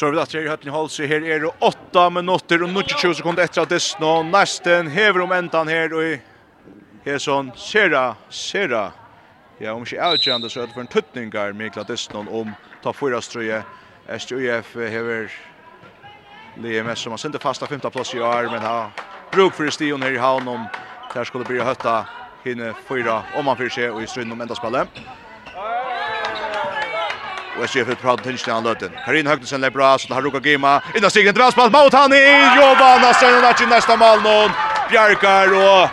[0.00, 1.04] Så vi datter i høtten i Holse.
[1.04, 4.22] her er det 8 minutter og 20 sekunder etter at det nå.
[4.32, 8.94] nesten hever om endan her, og her sånn, sera, sera,
[9.60, 13.20] ja, om ikke avgjørende, så er det for en tuttningar, Mikla dessen, om ta fyra
[13.20, 13.60] strøye,
[14.08, 15.28] SJUF hever
[16.56, 18.96] LMS som har sendt fasta femta plass i år, men har
[19.36, 20.68] bruk for stion her i havn om
[21.12, 22.06] der skulle bli høtta
[22.46, 25.19] hinne fyra om man fyrir seg og i strøyden om enda spillet.
[27.58, 28.90] Och SJF er för til Stian där.
[29.04, 30.80] Karin Högnesen är bra så har Ruka Gima.
[30.96, 34.50] Inna sig en drasspalt mot han i Jovan och sen när nästa mål någon.
[34.90, 35.88] Bjarkar og...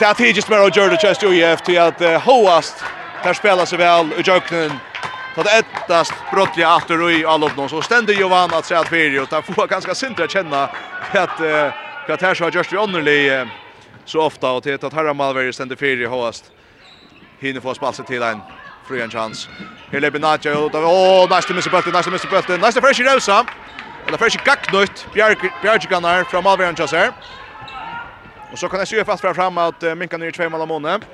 [0.00, 2.84] Det er tidligst med å gjøre det chest UF till att hoast.
[3.24, 4.72] Där spelar sig väl i Jöknen.
[5.34, 9.26] Så det ettast brottliga åter i all upp så ständer Jovan att säga att Fyrio
[9.30, 10.62] Det får ganska sintra känna
[11.12, 11.40] att
[12.08, 13.48] att här så har gjort vi underlig
[14.04, 16.44] så ofta och till att Haramalver ständer i hoast.
[17.40, 18.40] Hinner få spalsa till en
[18.84, 19.48] Fri en chans.
[19.92, 20.84] Her leper Nadja ut av...
[20.84, 22.60] Åh, næste misser bøtten, næste misser bøtten.
[22.60, 23.42] Næste fresh i Rausa.
[24.06, 25.06] Eller fresh i Gagknøyt.
[25.62, 27.12] Bjergjeganar fra Malveren Chas her.
[28.52, 30.68] Og så kan jeg syge fast fra fram at uh, Minkan er i tveimal av
[30.68, 31.06] måned.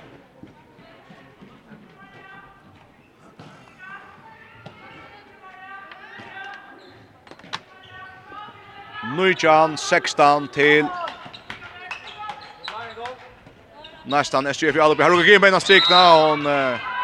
[9.17, 10.89] Nujjan 16 til
[14.07, 15.03] Nästan SGF i Albi.
[15.03, 16.39] Här har vi givet en strikna och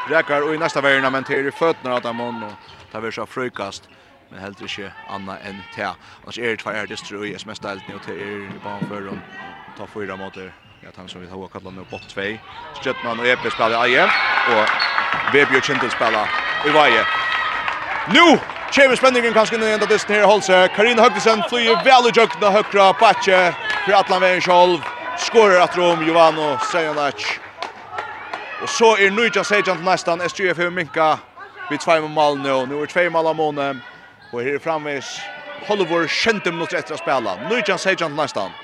[0.07, 2.53] Rekar och i nästa värna men till i fötterna att han och
[2.93, 3.89] tar vi så frukast
[4.31, 5.87] men helt inte Anna än te.
[6.25, 9.23] Och är det två är det i SMS-ställt nu till i banan för dem.
[9.77, 10.53] Ta fyra mot er.
[10.81, 12.21] Ja, han som vi har kallat nu bort 2.
[12.83, 14.01] Stjärnan och Epe spelar i
[14.53, 14.69] och
[15.33, 16.29] Bebio Chintel spelar
[16.67, 17.07] i varje.
[18.09, 18.39] Nu
[18.73, 20.63] Kjeve spenningen kanskje inn i enda dysten her i Holse.
[20.73, 23.43] Karina Høgnesen flyr vel i jøkna høkra, Batje,
[23.85, 24.81] for Atlan Veien
[25.21, 27.42] Skårer at rom, Jovano Sejanac.
[28.63, 31.17] Og så er Nuja Sejan til nestan, SGF har minka
[31.71, 33.65] vid tvei med mal nu, nå er tvei mal av måne,
[34.31, 35.17] og her er framvis
[35.67, 37.35] Hollivor kjente minutter etter å spela.
[37.43, 38.55] Nuja Sejan til nestan.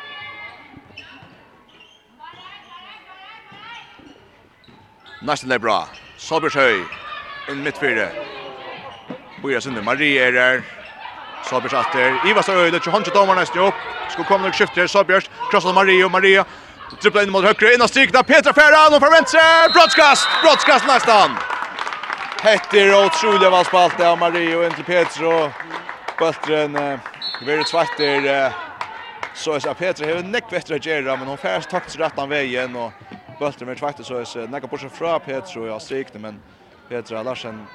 [5.18, 5.80] Nesten er bra.
[6.18, 6.86] Solbergshøy,
[7.51, 8.12] inn midtfire.
[9.42, 10.62] Boja Sunde, Marie er der,
[11.42, 12.18] Solbergs atter.
[12.26, 13.82] Ivar Størøy, det er ikke håndkjøtt dommer nesten opp.
[14.11, 15.30] Skal komme nok skifter, Solbergs.
[15.51, 16.46] Krossel Marie og Maria.
[16.46, 16.68] Maria.
[16.97, 19.41] Dribblar inn mot høyre, högre, innan strikna, Petra Ferran och från venstre,
[19.72, 21.36] brottskast, brottskast nesten.
[22.41, 25.53] Hetter och otroliga valspalt av og inn til Petra,
[26.18, 26.99] Bultren, uh,
[27.47, 28.53] Vero Tvartir, uh,
[29.34, 32.76] så är Petra har nekk vettere å gjøre, men hun färs takt til av veien,
[32.76, 32.93] og
[33.39, 36.41] Bultren med Tvartir så är nekk nekka bortsen från Petro och jag strikna, men
[36.89, 37.66] Petra Larsen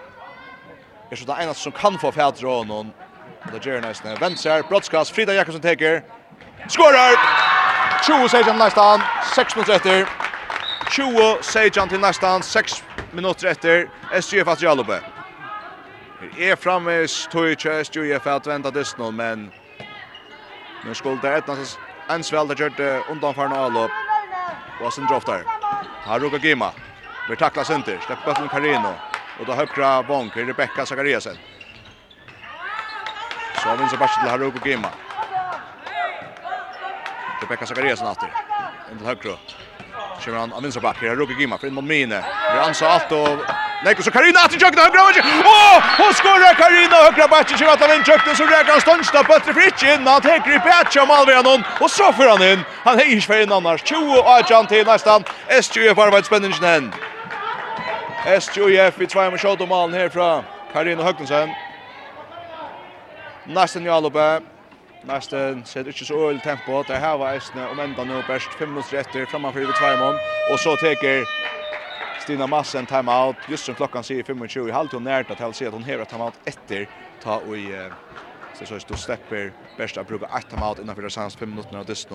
[1.12, 2.92] är så det ena som kan få Petra och någon.
[3.52, 6.04] Det gör nästan vänster, brottskast, Frida Jakobsen teker,
[6.68, 7.63] skorar!
[8.08, 9.02] 20 sejan nästan
[9.36, 10.10] 6 minuter efter.
[10.92, 13.90] 20 sejan till nästan 6 minuter efter.
[14.12, 15.02] SJF att Jalobe.
[16.36, 19.52] Det är framme tog chest ju för att vänta dess nu men
[20.86, 23.90] nu skulle det ett nästan en sväl där gjorde undan för nål.
[24.82, 25.44] Och sen draftar.
[26.06, 26.72] Haruka Gima.
[27.30, 28.00] Vi tacklas inte.
[28.06, 28.94] Släpper bötten Carino.
[29.40, 31.38] Och då högra bonker Rebecca Zachariasen.
[33.64, 34.90] Så vinner Sebastian Haruka Gima
[37.44, 38.30] till Pekka Zakariasen åter.
[38.92, 39.38] En till högre.
[40.22, 42.24] Kör han av vänsterback här Roger Gimma för in mot Mine.
[42.54, 43.30] Vi ansar allt och
[43.84, 45.24] Nej, så Karina att jag kan högra.
[45.46, 49.40] Åh, hon skorar Karina högra backen så att han inte köpte så räkar stunsta på
[49.40, 52.60] tre fritch in att han griper patch om Alvenon och så för han in.
[52.84, 55.24] Han är hejer för en annars 20 och Jan till nästan.
[55.48, 56.94] SJF har varit spännande än.
[58.26, 60.44] SJF i två med skott och mål härifrån.
[60.74, 61.50] Karina Högtensen.
[63.46, 64.53] Nästan Jalobe.
[65.04, 66.84] Nästan ser inte så öl tempo.
[66.84, 70.16] Det här var Eisne om ända nu bäst 5 minuter efter framför vid Tvärmon.
[70.52, 71.28] Och så teker
[72.18, 73.38] Stina Massen timeout.
[73.48, 76.88] Just som klockan säger 25 i halvtid nära att hälsa att hon häver timeout efter
[77.20, 77.92] ta och i
[78.54, 82.06] så så då släpper bästa brukar att timeout innan för sans 5 minuter av dess.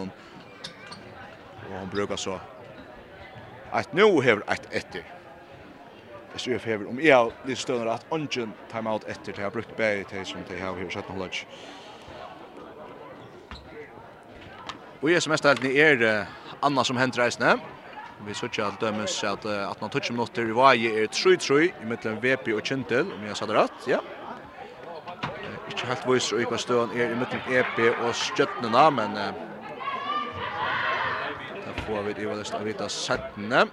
[1.60, 2.40] Och hon brukar så
[3.70, 5.02] att nu häver ett efter.
[6.32, 10.04] Det ser häver om jag lite stönar att ungen timeout efter det har brukt bäge
[10.04, 11.46] till som det har hur sätt hon lunch.
[15.02, 16.30] Og jeg som mest helt er uh,
[16.66, 17.52] Anna som henter reisene.
[18.26, 21.86] Vi sørger alt dømes at uh, at man toucher minutter i vaje er 3-3 i
[21.86, 24.00] mellom VP og Kjentil, om jeg sa det rett, ja.
[25.22, 29.30] Uh, ikke helt vois og ikke støen er i mellom EP og Skjøttene, men uh,
[31.62, 33.68] da får vi det i valgst av vita settene.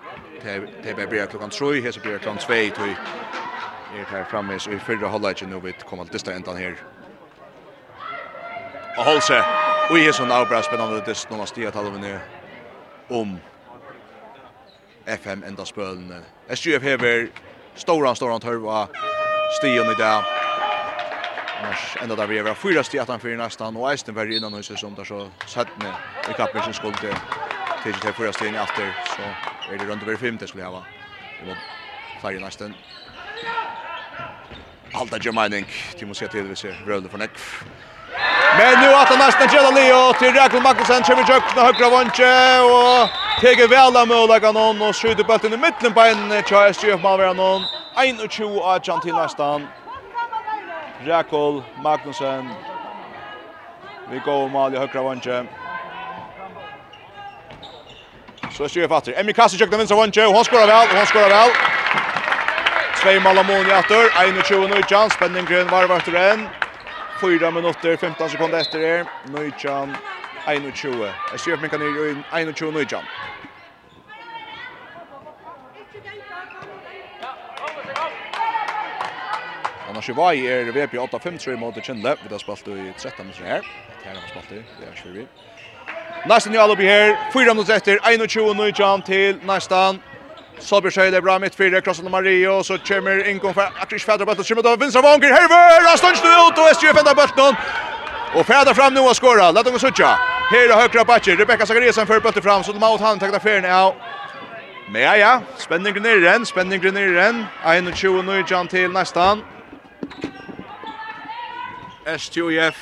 [0.46, 2.94] Det er bare klokkan 3, her så blir det klokkan 2, tog
[3.96, 6.78] er her framme i fyrre halvleitjen, nå vi kommer til dista endan her
[8.98, 9.44] og holde seg.
[9.90, 13.36] Og jeg er sånn avbra spennende det når man stiger taler ned om
[15.06, 16.24] FM enda spølene.
[16.50, 17.28] SGF hever
[17.78, 18.88] stora, stora tørva
[19.60, 20.26] stigen i dag.
[21.60, 24.54] Annars enda der vi er fyra stig at han fyrir nestan, og eisen var innan
[24.54, 25.94] huset som der så settene
[26.30, 27.16] i kappen sin skuld til
[27.84, 29.30] til til fyra stigen i after, så
[29.72, 30.82] er det rundt over fem det skulle hava.
[31.42, 31.56] Vi må
[32.22, 32.74] flere nesten.
[34.96, 35.68] Alta Germaning,
[36.00, 37.42] de må se til hvis jeg røvde for nekv.
[38.58, 42.62] Men nu att han nästan gäller Leo till Rakel Magnussen kommer i jökna högra vantje
[42.62, 43.10] och
[43.42, 47.34] tar väl av möjliga någon och skjuter bollen i mitten på en Charles Jeff Malvera
[47.34, 47.62] någon.
[48.30, 49.68] 21 av Jan till nästan.
[51.08, 52.56] Rakel Magnussen.
[54.10, 55.46] Vi går mål i högra vantje.
[58.58, 59.20] Så styr fatter.
[59.20, 61.50] Emmy Kassi jökna vinstra vantje och hon skorar väl hon skorar väl.
[63.02, 66.65] Tvei mål av mål i 21 Jan, spänning grön varvar.
[67.26, 69.08] 4 minutter, 15 sekunder etter er.
[69.34, 69.96] Nøytjan,
[70.48, 71.06] 21.
[71.32, 73.08] Jeg sier at man kan gjøre 21 Nøytjan.
[79.90, 82.14] Annars i vei er VP 8-5-3 mot Kjendle.
[82.22, 83.62] Vi har spalt i 13 minutter her.
[83.90, 85.28] Det her har vi spalt i, det er 20.
[86.30, 87.18] Nesten jo alle oppi her.
[87.34, 90.04] 4 minutter etter, 21 Nøytjan til nesten.
[90.60, 94.64] Solberg det bra mitt fyra krossen Mario så kommer inkom för Atrish Fäder bollen kommer
[94.64, 97.56] då Vincent Vanger Herver har stått ut och SJ fänder bollen
[98.36, 100.08] och Fäder fram nu och skorar låt dem söka
[100.52, 103.64] här och högra backen Rebecca Zachariasen för bollen fram så de har han tagit affären
[103.64, 103.96] ja
[104.92, 107.46] Men ja, ja, spenning ner i den, spenning ner i den.
[107.96, 109.44] 21 nu John till nästan.
[112.18, 112.76] STUF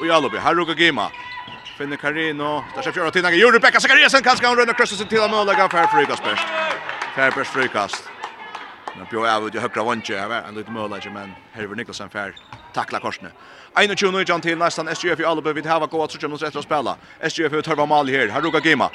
[0.00, 1.10] och Jalobi, Haruka Gima.
[1.78, 2.64] Finne Karino.
[2.74, 3.36] där ska fjöra till Naga.
[3.36, 6.38] Jure Becka Sakariasen, kanske han rönnar kröstet till att måla gaffär för Rikasberg.
[7.18, 8.02] Kärper strykast.
[8.96, 12.34] Nu bjöd jag ut i högra vantje vet, en liten möjlighet, men Herver Nikolsen fär
[12.74, 13.28] tackla korsne.
[13.96, 16.64] 21 nu John till nästan SGF i Albe vid hava gått så kommer efter att
[16.64, 16.96] spela.
[17.30, 18.28] SGF ut halva mal här.
[18.28, 18.90] Här rukar Gema.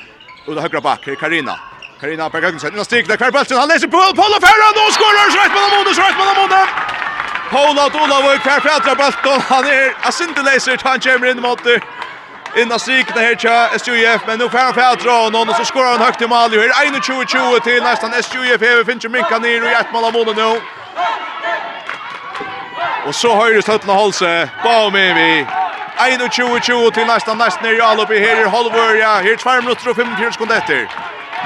[0.47, 1.55] Ut högra back, Karina.
[1.99, 2.73] Karina på gång sen.
[2.75, 6.17] Nu stick där Kärper Han läser på Paul Ferran och skorar rätt med så rätt
[6.19, 6.61] med Mondo.
[7.53, 9.41] Paul Olav Kärper bollen.
[9.41, 10.77] Han är assintelaser.
[10.83, 11.63] Han kommer in mot
[12.55, 15.91] innan strikna här tja SJF men nu får han fält dra någon och så skorar
[15.91, 19.69] han högt i mål här 21-20 til nästan SJF här finns ju minka ner och
[19.69, 20.61] ett mål av månen nu
[23.07, 25.45] och så höjer stötna Holse bara med vi
[25.97, 29.95] 21-20 til nästan nästan ner i Alubi här är Holver ja här 2 minuter och
[29.95, 30.87] 54 sekunder efter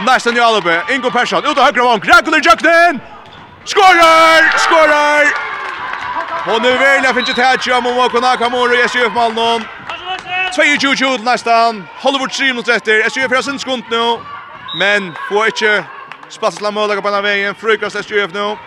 [0.06, 3.02] nästan i Alubi Ingo Persson ut och högra vank Ragnar Jöknen
[3.68, 4.58] skorar!
[4.58, 5.24] Skorar!
[6.56, 9.60] Och nu vill jag finna tätja om Mokonaka Moro i SJF Malmö.
[10.56, 11.88] 22-20 nästan.
[11.96, 13.00] Hollywood 3 mot efter.
[13.08, 14.18] SJF har sin skont nu.
[14.80, 15.84] Men får inte
[16.30, 17.56] spatsla mål på den vägen.
[17.56, 18.58] Frukast SJF nu.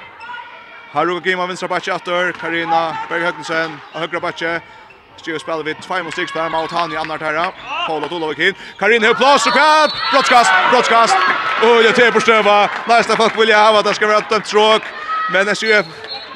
[0.92, 2.32] Har Ruka Gima vinstra backe efter.
[2.32, 4.60] Karina Berghögnsen och högra backe.
[5.16, 7.52] SJF spelar vid 2 mot 6 på mot han i andra terra.
[7.86, 8.54] Paula Tolovikin.
[8.78, 9.92] Karina har plats och kvart.
[10.12, 11.16] Brottskast, brottskast.
[11.62, 12.70] Och det är på stöva.
[12.88, 13.82] Nästa folk vill jag ha.
[13.82, 14.82] Det ska vara ett tråk.
[15.32, 15.86] Men SJF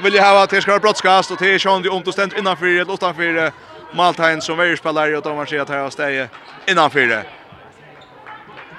[0.02, 1.30] vill jag ha att det ska vara brottskast.
[1.30, 3.52] Och det är sjöndig om det stämt innanför eller utanför.
[3.94, 6.28] Maltain som är spelare och de har sett här och stäje
[6.66, 7.24] innanför det.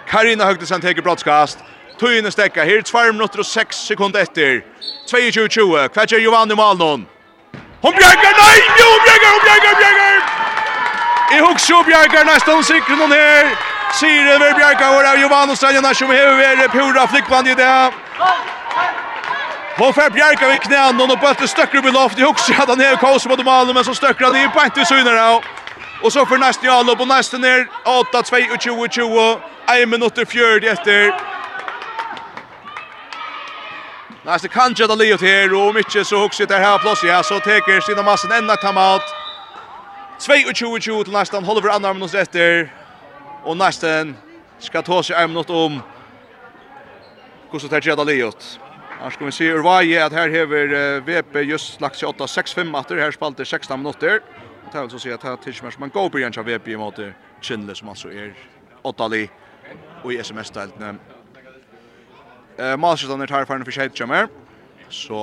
[0.08, 1.60] Karina Högdesen tar brottskast.
[2.00, 4.62] Tøyne stekka, her 2 minutter og 6 sekunder etter.
[5.08, 7.06] 22-20, hva gjør mål noen?
[7.82, 10.18] Hon bjerger, nei, jo, hon bjerger, hon bjerger, hon bjerger!
[11.36, 13.56] I hugsa og bjerger nesten sikre noen her.
[13.96, 17.56] Sier det ved bjerger hvor er av og Stenjana som hever ved pura flikkvann i
[17.56, 17.72] det.
[19.78, 22.20] Hon får Bjerke vid knän och bötter stöcker upp i loft.
[22.20, 24.86] Jag också hade han ner kaos mot målen men så stöcker han i på inte
[24.86, 25.42] synare.
[26.04, 29.40] Och så för nästa jag lopp nästa ner 8-2 och 20 20.
[29.68, 31.14] En minut och fjärde efter.
[34.26, 37.40] Nästa kan jag det Leo här och mycket så också det här plats ja så
[37.40, 39.02] tar Stina massen ända tamat.
[40.20, 42.74] 22 20 till nästan Oliver andra minut efter.
[43.44, 44.16] Och nästan
[44.60, 45.82] ska ta sig en minut om.
[47.52, 48.60] Kusotär Jadaliot.
[49.02, 52.80] Här ska vi se hur vad är att här hever VP just lagt sig 8-6-5
[52.80, 52.98] åter.
[52.98, 54.22] Här spalter 16 minuter.
[54.66, 57.00] Och det vill så säga att här tills man går på igen av VP mot
[57.42, 58.34] Kindle som alltså är
[58.82, 59.30] åttali
[60.04, 60.96] och i SMS-deltene.
[62.58, 64.30] Eh, Malsjøtan er tar for en forskjellig jammer.
[64.90, 65.18] Så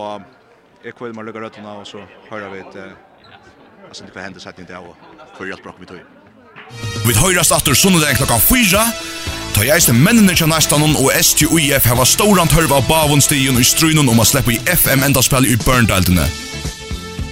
[0.85, 2.93] jeg kvelder meg lukker røttene og så hører vi et eh,
[3.89, 4.97] altså det kan hende setning til og
[5.39, 6.03] for hjelp bråk vi tog.
[7.07, 8.85] Vi høyrast atter sundag klokka 4
[9.63, 14.09] Ta i eisne mennene kja næstanen og STUIF heva stauran tørva av bavonstigen i strunen
[14.11, 16.25] om a sleppa i FM-endaspel i Burndeldene.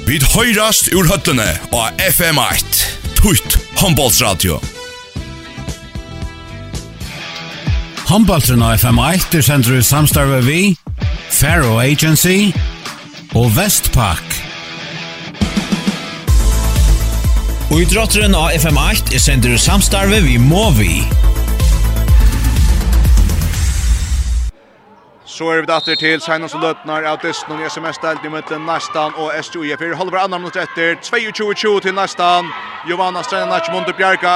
[0.06, 2.84] Vid høyrast ur høttene av FM1,
[3.18, 4.60] Tutt Håndbollsradio.
[8.12, 10.60] Håndbollsradio av FM1 er sender i samstarve vi,
[11.34, 12.52] Faro Agency
[13.34, 14.38] og Vestpak.
[17.72, 21.00] Og i drotteren av FM8 er sender i samstarve vi Movi.
[21.00, 21.29] Movi.
[25.40, 29.14] Så er vi datter til Seinans og Løtnar av Dysten i SMS-delt i møtten Næstan
[29.16, 29.62] og SJU.
[29.80, 32.52] Fyrir holder hver andre minutter etter 22-20 til Næstan.
[32.90, 34.34] Johanna Strenac, Mundur Bjerga.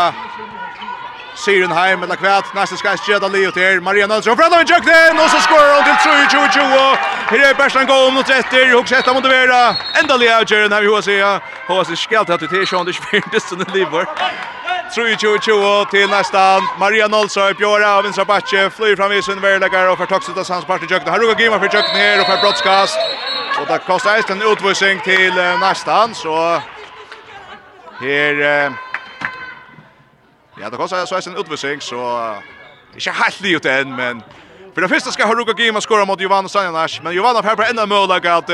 [1.35, 2.45] Syren heim eller kvæt.
[2.55, 4.37] Nästa ska skeda Leo till Maria Nilsson.
[4.37, 6.97] Fram med Jökten och så skorar hon till 3-2-2.
[7.31, 9.77] Här är Persson går om mot efter och sätter mot Vera.
[10.01, 11.21] Ända Leo Jören här vi har se.
[11.69, 14.07] Har sig skällt att det är Sean det spändes den lever.
[14.97, 16.61] 3-2-2 till nästa.
[16.79, 18.71] Maria Nilsson Bjora av vänstra Batche.
[18.71, 21.13] flyr fram i sin värdeläggare och för toxet av Sands Parti Jökten.
[21.13, 22.99] Här ruggar Gimma för Jökten här och för brottskast.
[23.61, 26.61] Och det kostar Eisten utvisning till nästan så
[28.01, 28.73] Her
[30.61, 32.35] Ja, det kostar så en utvisning så
[32.95, 34.23] inte helt livet än men
[34.75, 37.87] för det första ska Haruka Gima skora mot Jovan Sanjanas men Jovan har på enda
[37.87, 38.51] möjlighet att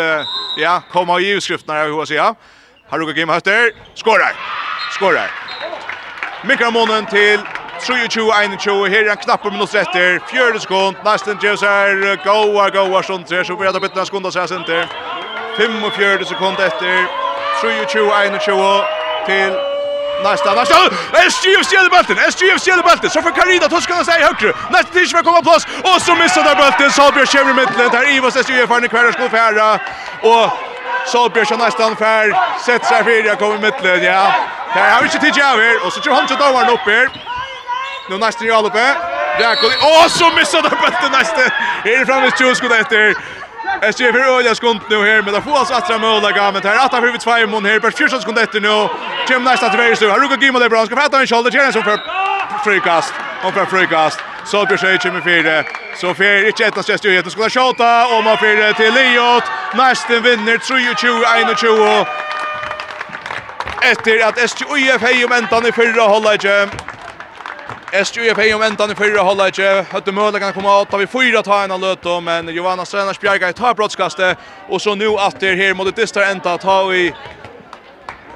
[0.57, 2.35] ja, komma i utskriften jag hur säga.
[2.89, 4.33] Haruka Gima höster skorar.
[4.93, 5.31] Skorar.
[6.45, 7.41] Mikramonen till
[7.81, 13.45] 23-21, her er en knappe minutt etter, fjørde sekund, nesten James er goa, goa, stundir,
[13.45, 14.85] så vi hadde byttet en skund av seg senter.
[15.57, 17.09] 45 sekund etter,
[17.63, 18.97] 23-21
[19.27, 19.70] til
[20.25, 20.75] Nästa, nästa.
[21.31, 22.17] SGF stjäl bulten.
[22.33, 23.11] SGF stjäl bulten.
[23.11, 24.53] Så för Karina Toskan sig högre.
[24.71, 26.91] Nästa tills vi komma plats och så missar där bulten.
[26.91, 29.69] Salbjörn kör i mitten där Ivas SGF är kvar ska färra
[30.23, 30.47] och
[31.07, 32.27] Salbjörn kör nästan fär.
[32.67, 34.05] Sätt sig för jag kommer i mitten.
[34.05, 34.33] Ja.
[34.75, 36.87] Där har vi inte tid jag här och så kör han så till var upp
[36.87, 37.09] här.
[38.09, 38.95] Nu nästa i alloppe.
[39.39, 39.75] Räkoli.
[39.91, 41.43] Och så missar där bulten nästa.
[41.85, 43.17] Är det framme 20 sekunder efter.
[43.93, 46.85] SG för olja skont nu här men det får oss attra mål där men här
[46.85, 48.89] attra för vid två mån här per 14 sekunder efter nu.
[49.29, 50.09] Kim nästa till vänster.
[50.09, 50.87] Har Ruka Gimo där bra.
[50.87, 52.01] Ska fatta en shoulder som för
[52.65, 53.15] frikast.
[53.45, 54.19] Och för frikast.
[54.45, 55.65] Så blir sig Kim i fyra.
[56.01, 59.45] Så för inte ett nästa styr heter skulle skjuta och man för till Liot.
[59.75, 62.07] Nästen vinner 23-21.
[63.83, 66.45] Efter att SGUF hejum endan i förra hållet.
[67.93, 69.87] SJF är ju väntan i fyra hålla inte.
[69.91, 73.49] Hade möjligheten komma åt av i fyra ta en löt då men Johanna Strenars bjärga
[73.49, 74.39] i tar brottskastet
[74.69, 77.15] och så nu att det här mot distar ända ta i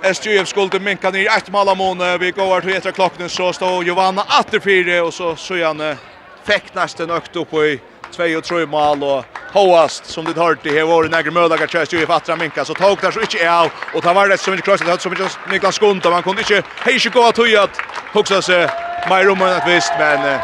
[0.03, 4.61] SJF skulle minka ner ett mål vi går till efter klockan så står Johanna åter
[4.61, 5.97] fyra och så så han
[6.45, 7.81] fäktas den ökt upp i
[8.17, 12.03] 2 och 3 mål och Hoast som det hörte här var några möjliga chans ju
[12.03, 14.65] i fattra minka så tog där så inte är och ta var det som inte
[14.65, 17.81] krossat så mycket Niklas Skont man kunde inte hej sig gå att höja att
[18.13, 18.69] huxa sig
[19.09, 20.39] mer om att visst men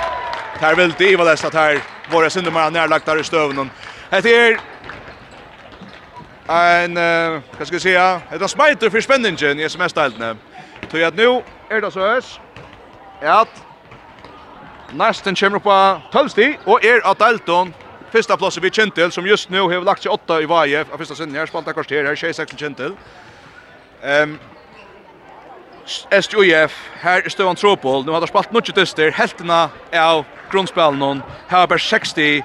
[0.61, 1.81] här vill det vara nästa här
[2.11, 3.71] våra synder man närlagt där i stöven.
[4.11, 4.59] Det är
[6.85, 8.21] en eh vad ska jag säga?
[8.31, 10.37] Det är smiter för spänningen i SMS-deltarna.
[10.91, 12.23] Så att nu är det så här
[13.23, 13.63] att
[14.93, 17.75] Næsten kommer på 12 sti, og er av Dalton.
[18.13, 21.15] Fyrsta plass vi Kentel som just nu har lagt sig åtta i varje Av fyrsta
[21.15, 22.97] sinnen her, spalta kvarter her, 26 til Kintel.
[24.03, 24.39] Um,
[26.11, 28.05] SJF, her er Støvan Tropol.
[28.05, 31.23] Nu har det spalt noe dyster, heltene av grunnspillene.
[31.49, 32.43] Her er bare 60,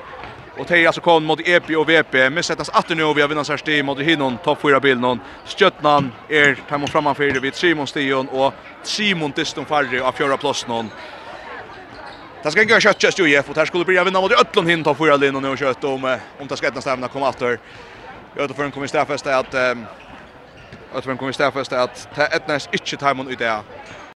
[0.57, 2.13] Og det er altså kom mot EP og VP.
[2.31, 5.01] Men settes atter nå, vi har vinnat særst sti mot hinnon, topp 4 bilen.
[5.01, 8.53] någon er, är man framanfyrir vid Simon Stion og
[8.83, 10.91] Simon Diston Farri av fjärde plats någon
[12.45, 14.95] Det ska gå kött just ju för här skulle bli vinna mot Ötlund hint av
[14.95, 17.59] förra linjen och kött om om det ska ett nästa komma åter.
[18.35, 19.53] Jag tror för en kommer stäffa att
[20.93, 23.61] att för en kommer stäffa att ta ett näst inte timon ut där.